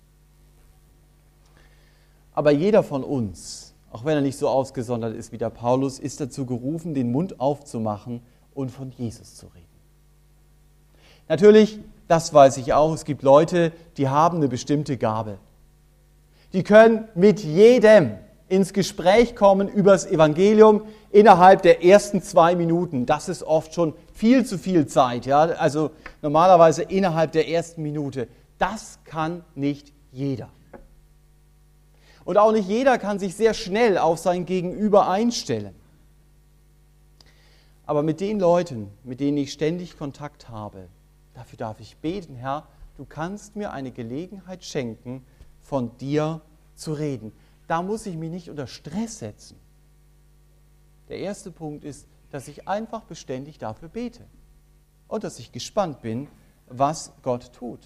[2.33, 6.21] Aber jeder von uns, auch wenn er nicht so ausgesondert ist wie der Paulus, ist
[6.21, 8.21] dazu gerufen, den Mund aufzumachen
[8.53, 9.66] und von Jesus zu reden.
[11.29, 15.37] Natürlich, das weiß ich auch, es gibt Leute, die haben eine bestimmte Gabe.
[16.53, 18.17] Die können mit jedem
[18.49, 23.05] ins Gespräch kommen über das Evangelium innerhalb der ersten zwei Minuten.
[23.05, 25.25] Das ist oft schon viel zu viel Zeit.
[25.25, 25.41] Ja?
[25.41, 28.27] Also normalerweise innerhalb der ersten Minute.
[28.57, 30.49] Das kann nicht jeder.
[32.23, 35.75] Und auch nicht jeder kann sich sehr schnell auf sein Gegenüber einstellen.
[37.85, 40.87] Aber mit den Leuten, mit denen ich ständig Kontakt habe,
[41.37, 45.25] dafür darf ich beten, Herr, du kannst mir eine Gelegenheit schenken,
[45.61, 46.41] von dir
[46.75, 47.31] zu reden.
[47.67, 49.57] Da muss ich mich nicht unter Stress setzen.
[51.09, 54.25] Der erste Punkt ist, dass ich einfach beständig dafür bete
[55.07, 56.27] und dass ich gespannt bin,
[56.67, 57.79] was Gott tut.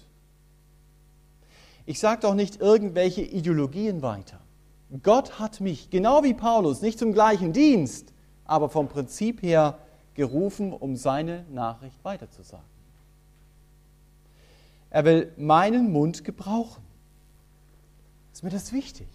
[1.84, 4.40] Ich sage doch nicht irgendwelche Ideologien weiter.
[5.02, 8.12] Gott hat mich, genau wie Paulus, nicht zum gleichen Dienst,
[8.44, 9.78] aber vom Prinzip her
[10.14, 12.66] gerufen, um seine Nachricht weiterzusagen.
[14.92, 16.82] Er will meinen Mund gebrauchen.
[18.30, 19.08] Ist mir das wichtig?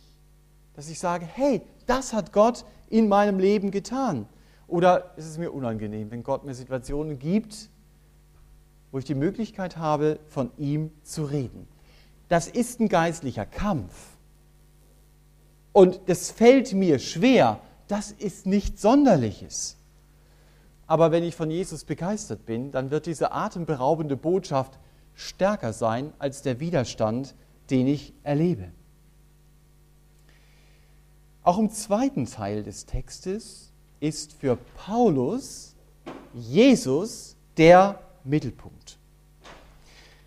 [0.74, 4.28] Dass ich sage, hey, das hat Gott in meinem Leben getan.
[4.68, 7.70] Oder ist es mir unangenehm, wenn Gott mir Situationen gibt,
[8.92, 11.68] wo ich die Möglichkeit habe, von ihm zu reden.
[12.28, 13.94] Das ist ein geistlicher Kampf.
[15.74, 17.60] Und das fällt mir schwer.
[17.88, 19.78] Das ist nichts Sonderliches.
[20.88, 24.80] Aber wenn ich von Jesus begeistert bin, dann wird diese atemberaubende Botschaft
[25.17, 27.36] stärker sein als der Widerstand,
[27.69, 28.71] den ich erlebe.
[31.43, 35.75] Auch im zweiten Teil des Textes ist für Paulus
[36.34, 38.97] Jesus der Mittelpunkt.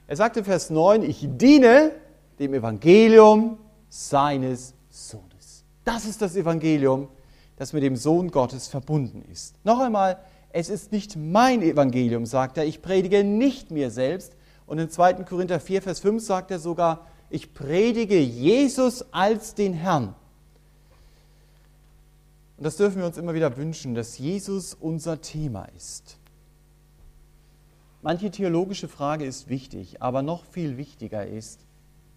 [0.08, 1.92] Er sagt in Vers 9, ich diene
[2.38, 5.62] dem Evangelium seines Sohnes.
[5.84, 7.08] Das ist das Evangelium,
[7.56, 9.54] das mit dem Sohn Gottes verbunden ist.
[9.62, 10.18] Noch einmal,
[10.52, 14.34] es ist nicht mein Evangelium, sagt er, ich predige nicht mir selbst.
[14.70, 15.14] Und in 2.
[15.24, 20.14] Korinther 4, Vers 5 sagt er sogar, ich predige Jesus als den Herrn.
[22.56, 26.18] Und das dürfen wir uns immer wieder wünschen, dass Jesus unser Thema ist.
[28.00, 31.66] Manche theologische Frage ist wichtig, aber noch viel wichtiger ist,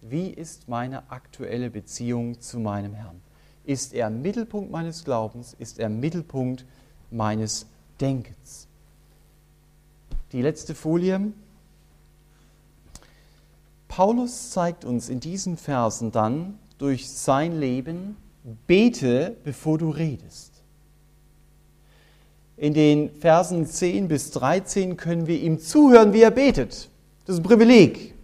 [0.00, 3.20] wie ist meine aktuelle Beziehung zu meinem Herrn?
[3.64, 5.56] Ist er Mittelpunkt meines Glaubens?
[5.58, 6.64] Ist er Mittelpunkt
[7.10, 7.66] meines
[8.00, 8.68] Denkens?
[10.30, 11.32] Die letzte Folie.
[13.96, 18.16] Paulus zeigt uns in diesen Versen dann durch sein Leben,
[18.66, 20.50] bete, bevor du redest.
[22.56, 26.90] In den Versen 10 bis 13 können wir ihm zuhören, wie er betet.
[27.24, 28.16] Das ist ein Privileg.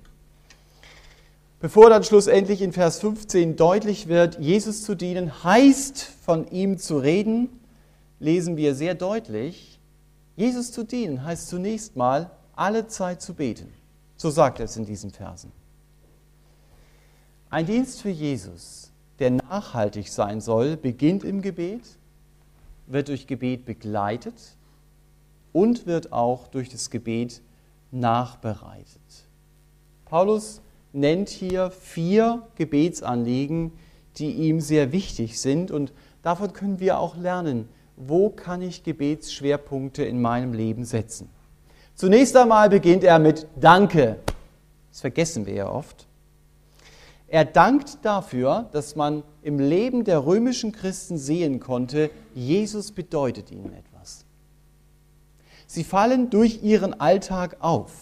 [1.60, 6.98] Bevor dann schlussendlich in Vers 15 deutlich wird, Jesus zu dienen heißt, von ihm zu
[6.98, 7.48] reden,
[8.18, 9.78] lesen wir sehr deutlich,
[10.34, 13.72] Jesus zu dienen heißt zunächst mal, alle Zeit zu beten.
[14.16, 15.59] So sagt er es in diesen Versen.
[17.50, 21.82] Ein Dienst für Jesus der nachhaltig sein soll, beginnt im Gebet,
[22.86, 24.56] wird durch Gebet begleitet
[25.52, 27.42] und wird auch durch das Gebet
[27.92, 29.28] nachbereitet.
[30.06, 33.72] Paulus nennt hier vier Gebetsanliegen,
[34.16, 40.02] die ihm sehr wichtig sind und davon können wir auch lernen, wo kann ich Gebetsschwerpunkte
[40.02, 41.28] in meinem Leben setzen.
[41.94, 44.16] Zunächst einmal beginnt er mit Danke.
[44.90, 46.06] Das vergessen wir ja oft.
[47.30, 53.72] Er dankt dafür, dass man im Leben der römischen Christen sehen konnte, Jesus bedeutet ihnen
[53.72, 54.24] etwas.
[55.68, 57.92] Sie fallen durch ihren Alltag auf.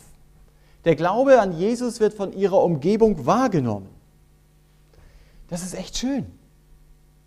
[0.87, 3.91] Der Glaube an Jesus wird von ihrer Umgebung wahrgenommen.
[5.49, 6.25] Das ist echt schön.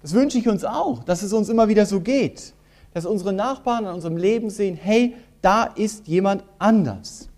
[0.01, 2.55] Das wünsche ich uns auch, dass es uns immer wieder so geht.
[2.95, 7.29] Dass unsere Nachbarn in unserem Leben sehen, hey, da ist jemand anders.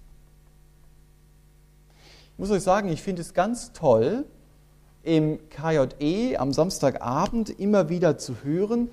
[2.32, 4.26] Ich muss euch sagen, ich finde es ganz toll,
[5.04, 8.89] im KJE am Samstagabend immer wieder zu hören,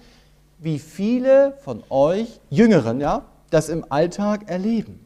[0.59, 5.01] wie viele von euch Jüngeren ja, das im Alltag erleben.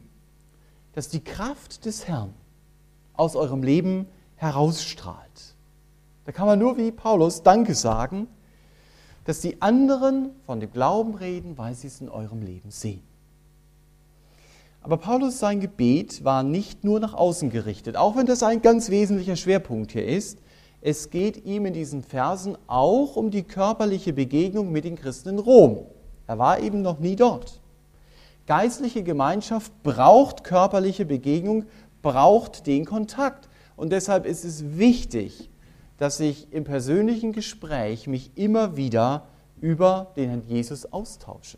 [0.93, 2.33] Dass die Kraft des Herrn
[3.13, 5.55] aus eurem Leben herausstrahlt.
[6.25, 8.27] Da kann man nur wie Paulus Danke sagen,
[9.25, 13.03] dass die anderen von dem Glauben reden, weil sie es in eurem Leben sehen.
[14.81, 18.89] Aber Paulus sein Gebet war nicht nur nach außen gerichtet, auch wenn das ein ganz
[18.89, 20.37] wesentlicher Schwerpunkt hier ist.
[20.87, 25.39] Es geht ihm in diesen Versen auch um die körperliche Begegnung mit den Christen in
[25.39, 25.79] Rom.
[26.27, 27.59] Er war eben noch nie dort.
[28.45, 31.65] Geistliche Gemeinschaft braucht körperliche Begegnung,
[32.03, 33.49] braucht den Kontakt.
[33.75, 35.49] Und deshalb ist es wichtig,
[35.97, 39.25] dass ich im persönlichen Gespräch mich immer wieder
[39.61, 41.57] über den Herrn Jesus austausche.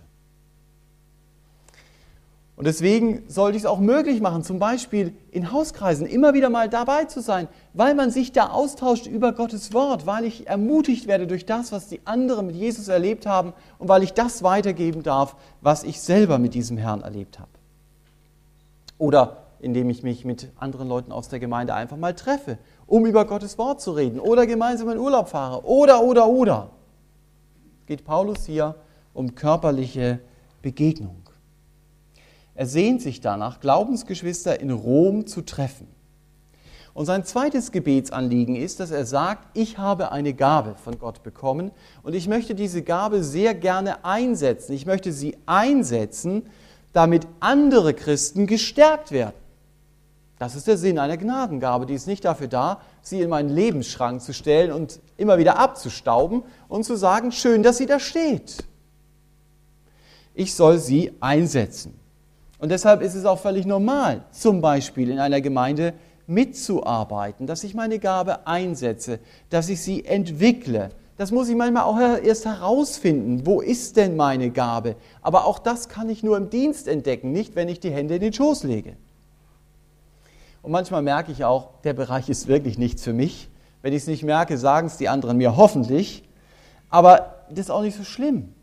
[2.57, 6.67] Und deswegen sollte ich es auch möglich machen, zum Beispiel in Hauskreisen immer wieder mal
[6.67, 11.27] dabei zu sein, weil man sich da austauscht über Gottes Wort, weil ich ermutigt werde
[11.27, 15.35] durch das, was die anderen mit Jesus erlebt haben und weil ich das weitergeben darf,
[15.61, 17.51] was ich selber mit diesem Herrn erlebt habe.
[18.97, 23.25] Oder indem ich mich mit anderen Leuten aus der Gemeinde einfach mal treffe, um über
[23.25, 26.71] Gottes Wort zu reden oder gemeinsam in Urlaub fahre oder, oder, oder.
[27.85, 28.73] Geht Paulus hier
[29.13, 30.21] um körperliche
[30.63, 31.26] Begegnung.
[32.57, 35.87] Er sehnt sich danach, Glaubensgeschwister in Rom zu treffen.
[36.95, 41.69] Und sein zweites Gebetsanliegen ist, dass er sagt, ich habe eine Gabe von Gott bekommen
[42.01, 44.73] und ich möchte diese Gabe sehr gerne einsetzen.
[44.73, 46.47] Ich möchte sie einsetzen,
[46.93, 49.35] damit andere Christen gestärkt werden.
[50.39, 51.85] Das ist der Sinn einer Gnadengabe.
[51.85, 56.41] Die ist nicht dafür da, sie in meinen Lebensschrank zu stellen und immer wieder abzustauben
[56.67, 58.63] und zu sagen, schön, dass sie da steht.
[60.33, 61.99] Ich soll sie einsetzen.
[62.59, 65.93] Und deshalb ist es auch völlig normal, zum Beispiel in einer Gemeinde
[66.25, 70.89] mitzuarbeiten, dass ich meine Gabe einsetze, dass ich sie entwickle.
[71.17, 73.45] Das muss ich manchmal auch erst herausfinden.
[73.45, 74.95] Wo ist denn meine Gabe?
[75.21, 78.21] Aber auch das kann ich nur im Dienst entdecken, nicht wenn ich die Hände in
[78.21, 78.97] den Schoß lege.
[80.61, 83.49] Und manchmal merke ich auch, der Bereich ist wirklich nichts für mich.
[83.81, 86.23] Wenn ich es nicht merke, sagen es die anderen mir hoffentlich.
[86.89, 88.53] Aber das ist auch nicht so schlimm.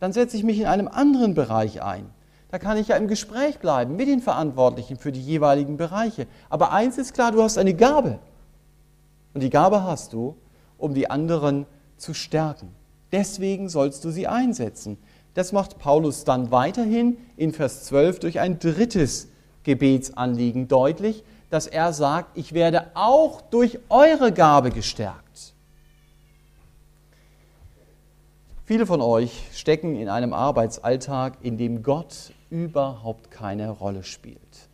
[0.00, 2.06] Dann setze ich mich in einem anderen Bereich ein.
[2.52, 6.26] Da kann ich ja im Gespräch bleiben mit den Verantwortlichen für die jeweiligen Bereiche.
[6.50, 8.18] Aber eins ist klar, du hast eine Gabe.
[9.32, 10.36] Und die Gabe hast du,
[10.76, 11.64] um die anderen
[11.96, 12.68] zu stärken.
[13.10, 14.98] Deswegen sollst du sie einsetzen.
[15.32, 19.28] Das macht Paulus dann weiterhin in Vers 12 durch ein drittes
[19.62, 25.54] Gebetsanliegen deutlich, dass er sagt, ich werde auch durch eure Gabe gestärkt.
[28.66, 34.68] Viele von euch stecken in einem Arbeitsalltag, in dem Gott überhaupt keine Rolle spielt.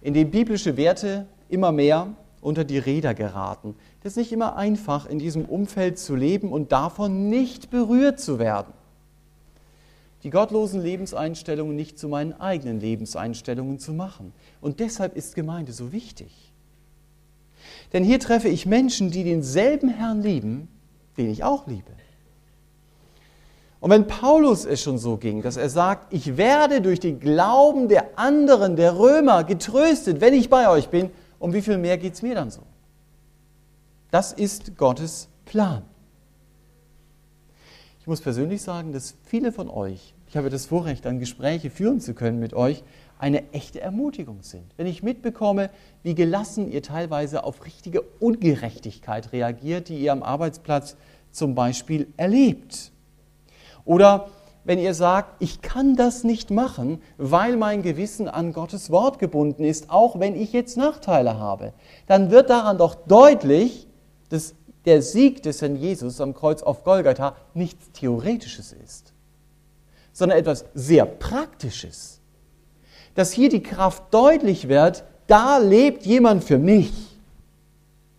[0.00, 3.74] In dem biblische Werte immer mehr unter die Räder geraten.
[4.02, 8.38] Das ist nicht immer einfach, in diesem Umfeld zu leben und davon nicht berührt zu
[8.38, 8.72] werden.
[10.22, 14.32] Die gottlosen Lebenseinstellungen nicht zu meinen eigenen Lebenseinstellungen zu machen.
[14.60, 16.52] Und deshalb ist Gemeinde so wichtig.
[17.92, 20.68] Denn hier treffe ich Menschen, die denselben Herrn lieben,
[21.18, 21.97] den ich auch liebe.
[23.80, 27.88] Und wenn Paulus es schon so ging, dass er sagt, ich werde durch den Glauben
[27.88, 32.14] der anderen, der Römer, getröstet, wenn ich bei euch bin, um wie viel mehr geht
[32.14, 32.62] es mir dann so?
[34.10, 35.82] Das ist Gottes Plan.
[38.00, 42.00] Ich muss persönlich sagen, dass viele von euch, ich habe das Vorrecht, dann Gespräche führen
[42.00, 42.82] zu können mit euch,
[43.18, 44.64] eine echte Ermutigung sind.
[44.76, 45.70] Wenn ich mitbekomme,
[46.02, 50.96] wie gelassen ihr teilweise auf richtige Ungerechtigkeit reagiert, die ihr am Arbeitsplatz
[51.30, 52.92] zum Beispiel erlebt
[53.88, 54.28] oder
[54.64, 59.64] wenn ihr sagt, ich kann das nicht machen, weil mein Gewissen an Gottes Wort gebunden
[59.64, 61.72] ist, auch wenn ich jetzt Nachteile habe,
[62.06, 63.88] dann wird daran doch deutlich,
[64.28, 69.14] dass der Sieg des Herrn Jesus am Kreuz auf Golgatha nichts Theoretisches ist,
[70.12, 72.20] sondern etwas sehr Praktisches.
[73.14, 76.92] Dass hier die Kraft deutlich wird, da lebt jemand für mich.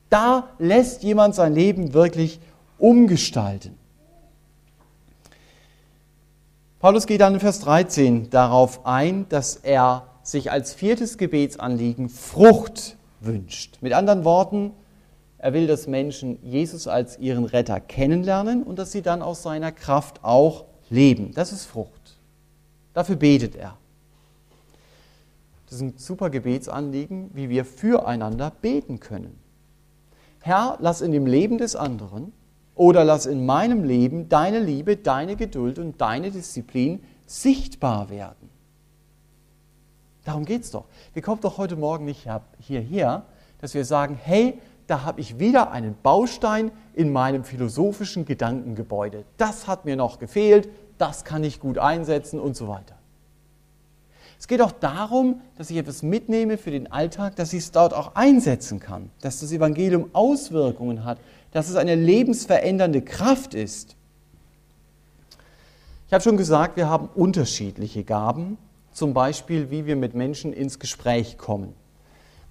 [0.10, 2.40] Da lässt jemand sein Leben wirklich
[2.80, 3.79] umgestalten.
[6.80, 12.96] Paulus geht dann in Vers 13 darauf ein, dass er sich als viertes Gebetsanliegen Frucht
[13.20, 13.80] wünscht.
[13.82, 14.72] Mit anderen Worten,
[15.40, 19.74] er will, dass Menschen Jesus als ihren Retter kennenlernen und dass sie dann aus seiner
[19.74, 21.34] Kraft auch leben.
[21.34, 22.18] Das ist Frucht.
[22.94, 23.76] Dafür betet er.
[25.66, 29.38] Das ist ein super Gebetsanliegen, wie wir füreinander beten können.
[30.40, 32.32] Herr, lass in dem Leben des anderen
[32.80, 38.50] oder lass in meinem Leben deine Liebe, deine Geduld und deine Disziplin sichtbar werden.
[40.24, 40.86] Darum geht es doch.
[41.14, 42.26] Wir kommen doch heute Morgen nicht
[42.58, 43.26] hierher,
[43.60, 49.26] dass wir sagen, hey, da habe ich wieder einen Baustein in meinem philosophischen Gedankengebäude.
[49.36, 52.96] Das hat mir noch gefehlt, das kann ich gut einsetzen und so weiter.
[54.40, 57.94] Es geht auch darum, dass ich etwas mitnehme für den Alltag, dass ich es dort
[57.94, 61.20] auch einsetzen kann, dass das Evangelium Auswirkungen hat,
[61.52, 63.96] dass es eine lebensverändernde Kraft ist.
[66.08, 68.58] Ich habe schon gesagt, wir haben unterschiedliche Gaben,
[68.92, 71.74] zum Beispiel, wie wir mit Menschen ins Gespräch kommen.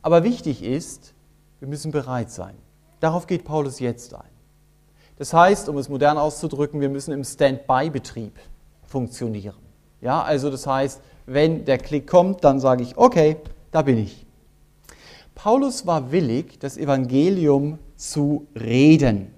[0.03, 1.13] Aber wichtig ist,
[1.59, 2.55] wir müssen bereit sein.
[3.01, 4.31] Darauf geht Paulus jetzt ein.
[5.17, 8.39] Das heißt, um es modern auszudrücken, wir müssen im Stand-by-Betrieb
[8.87, 9.57] funktionieren.
[10.01, 13.37] Ja, also das heißt, wenn der Klick kommt, dann sage ich, okay,
[13.73, 14.25] da bin ich.
[15.35, 19.35] Paulus war willig, das Evangelium zu reden,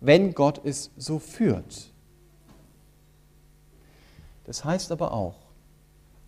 [0.00, 1.92] wenn Gott es so führt.
[4.44, 5.36] Das heißt aber auch,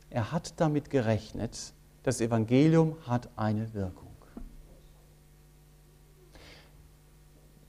[0.08, 1.74] er hat damit gerechnet,
[2.04, 4.14] das Evangelium hat eine Wirkung.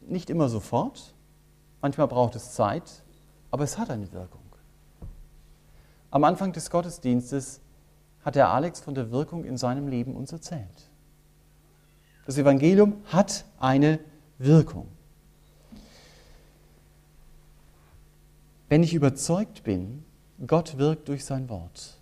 [0.01, 1.15] Nicht immer sofort,
[1.81, 3.03] manchmal braucht es Zeit,
[3.49, 4.41] aber es hat eine Wirkung.
[6.11, 7.61] Am Anfang des Gottesdienstes
[8.23, 10.91] hat der Alex von der Wirkung in seinem Leben uns erzählt.
[12.25, 13.99] Das Evangelium hat eine
[14.37, 14.87] Wirkung.
[18.69, 20.03] Wenn ich überzeugt bin,
[20.47, 21.97] Gott wirkt durch sein Wort,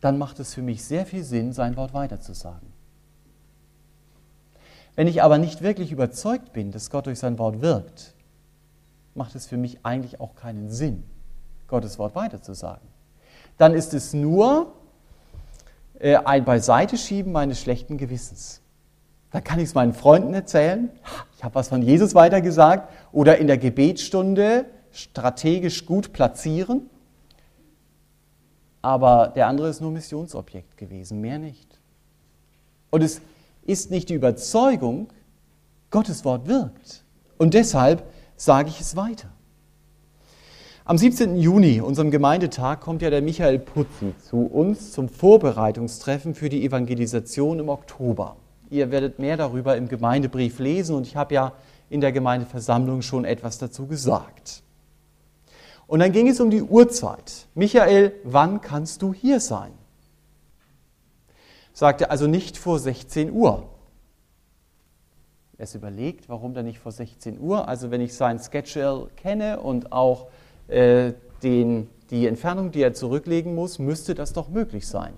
[0.00, 2.72] dann macht es für mich sehr viel Sinn, sein Wort weiterzusagen.
[4.96, 8.14] Wenn ich aber nicht wirklich überzeugt bin, dass Gott durch sein Wort wirkt,
[9.14, 11.04] macht es für mich eigentlich auch keinen Sinn,
[11.68, 12.86] Gottes Wort weiterzusagen.
[13.58, 14.72] Dann ist es nur
[15.98, 18.61] äh, ein Beiseiteschieben meines schlechten Gewissens.
[19.32, 20.90] Dann kann ich es meinen Freunden erzählen,
[21.36, 26.90] ich habe was von Jesus weitergesagt, oder in der Gebetsstunde strategisch gut platzieren.
[28.82, 31.80] Aber der andere ist nur Missionsobjekt gewesen, mehr nicht.
[32.90, 33.22] Und es
[33.64, 35.08] ist nicht die Überzeugung,
[35.90, 37.04] Gottes Wort wirkt.
[37.38, 38.04] Und deshalb
[38.36, 39.28] sage ich es weiter.
[40.84, 41.36] Am 17.
[41.36, 47.60] Juni, unserem Gemeindetag, kommt ja der Michael Putzi zu uns zum Vorbereitungstreffen für die Evangelisation
[47.60, 48.36] im Oktober.
[48.72, 51.52] Ihr werdet mehr darüber im Gemeindebrief lesen und ich habe ja
[51.90, 54.62] in der Gemeindeversammlung schon etwas dazu gesagt.
[55.86, 57.48] Und dann ging es um die Uhrzeit.
[57.54, 59.72] Michael, wann kannst du hier sein?
[61.74, 63.68] Sagte also nicht vor 16 Uhr.
[65.58, 67.68] Er ist überlegt, warum dann nicht vor 16 Uhr?
[67.68, 70.28] Also wenn ich sein Schedule kenne und auch
[70.68, 71.12] äh,
[71.42, 75.12] den, die Entfernung, die er zurücklegen muss, müsste das doch möglich sein.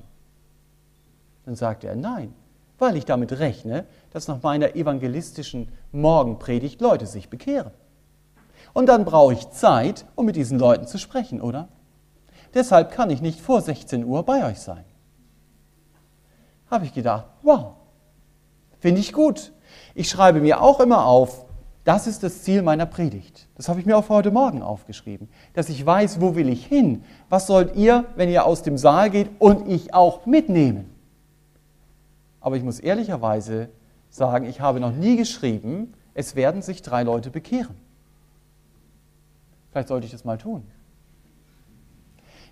[1.44, 2.34] Dann sagte er, nein,
[2.78, 7.72] weil ich damit rechne, dass nach meiner evangelistischen Morgenpredigt Leute sich bekehren.
[8.72, 11.68] Und dann brauche ich Zeit, um mit diesen Leuten zu sprechen, oder?
[12.54, 14.84] Deshalb kann ich nicht vor 16 Uhr bei euch sein.
[16.70, 17.74] Habe ich gedacht, wow,
[18.80, 19.52] finde ich gut.
[19.94, 21.44] Ich schreibe mir auch immer auf,
[21.84, 23.48] das ist das Ziel meiner Predigt.
[23.56, 25.28] Das habe ich mir auch für heute Morgen aufgeschrieben.
[25.52, 27.04] Dass ich weiß, wo will ich hin?
[27.28, 30.93] Was sollt ihr, wenn ihr aus dem Saal geht und ich auch mitnehmen?
[32.44, 33.70] Aber ich muss ehrlicherweise
[34.10, 37.74] sagen, ich habe noch nie geschrieben, es werden sich drei Leute bekehren.
[39.70, 40.62] Vielleicht sollte ich das mal tun.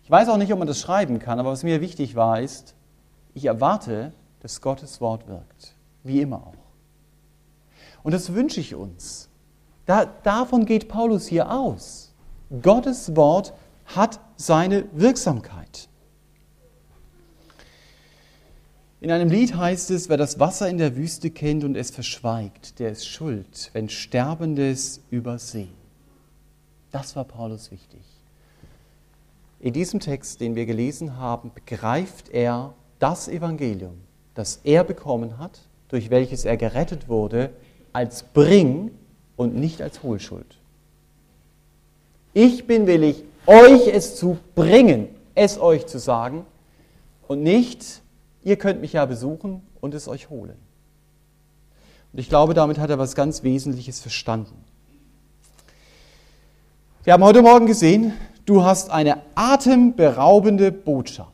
[0.02, 2.74] Ich weiß auch nicht, ob man das schreiben kann, aber was mir wichtig war, ist,
[3.34, 5.74] ich erwarte, dass Gottes Wort wirkt.
[6.04, 6.54] Wie immer auch.
[8.02, 9.28] Und das wünsche ich uns.
[9.84, 12.14] Da, davon geht Paulus hier aus.
[12.62, 13.52] Gottes Wort
[13.84, 15.90] hat seine Wirksamkeit.
[19.02, 22.78] In einem Lied heißt es, wer das Wasser in der Wüste kennt und es verschweigt,
[22.78, 25.74] der ist schuld, wenn Sterbendes übersehen.
[26.92, 27.98] Das war Paulus wichtig.
[29.58, 33.94] In diesem Text, den wir gelesen haben, begreift er das Evangelium,
[34.34, 37.50] das er bekommen hat, durch welches er gerettet wurde,
[37.92, 38.92] als Bring
[39.34, 40.58] und nicht als Hohlschuld.
[42.34, 46.46] Ich bin willig, euch es zu bringen, es euch zu sagen
[47.26, 48.01] und nicht,
[48.42, 50.56] ihr könnt mich ja besuchen und es euch holen.
[52.12, 54.64] Und ich glaube, damit hat er was ganz Wesentliches verstanden.
[57.04, 58.12] Wir haben heute Morgen gesehen,
[58.44, 61.32] du hast eine atemberaubende Botschaft.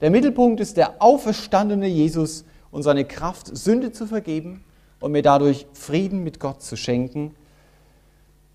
[0.00, 4.64] Der Mittelpunkt ist der auferstandene Jesus und seine Kraft, Sünde zu vergeben
[5.00, 7.34] und mir dadurch Frieden mit Gott zu schenken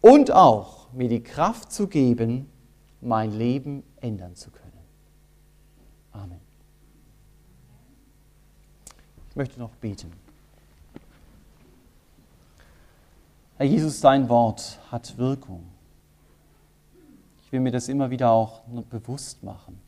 [0.01, 2.49] und auch mir die Kraft zu geben,
[3.01, 4.71] mein Leben ändern zu können.
[6.11, 6.46] Amen.
[9.37, 10.11] Ich möchte noch beten.
[13.57, 15.61] Herr Jesus, dein Wort hat Wirkung.
[17.43, 19.79] Ich will mir das immer wieder auch bewusst machen,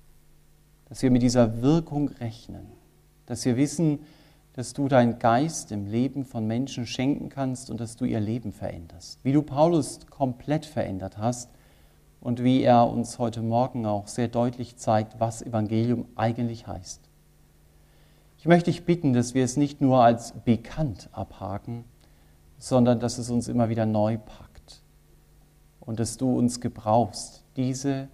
[0.88, 2.68] dass wir mit dieser Wirkung rechnen,
[3.26, 4.06] dass wir wissen,
[4.54, 8.52] dass du deinen Geist im Leben von Menschen schenken kannst und dass du ihr Leben
[8.52, 9.18] veränderst.
[9.24, 11.50] Wie du Paulus komplett verändert hast
[12.22, 17.09] und wie er uns heute Morgen auch sehr deutlich zeigt, was Evangelium eigentlich heißt.
[18.40, 21.84] Ich möchte dich bitten, dass wir es nicht nur als bekannt abhaken,
[22.58, 24.82] sondern dass es uns immer wieder neu packt
[25.82, 28.08] und dass du uns gebrauchst, diese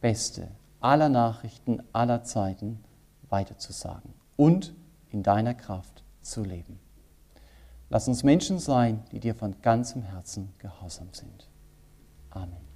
[0.00, 0.48] beste
[0.80, 2.82] aller Nachrichten aller Zeiten
[3.28, 4.74] weiterzusagen und
[5.10, 6.78] in deiner Kraft zu leben.
[7.90, 11.50] Lass uns Menschen sein, die dir von ganzem Herzen gehorsam sind.
[12.30, 12.67] Amen.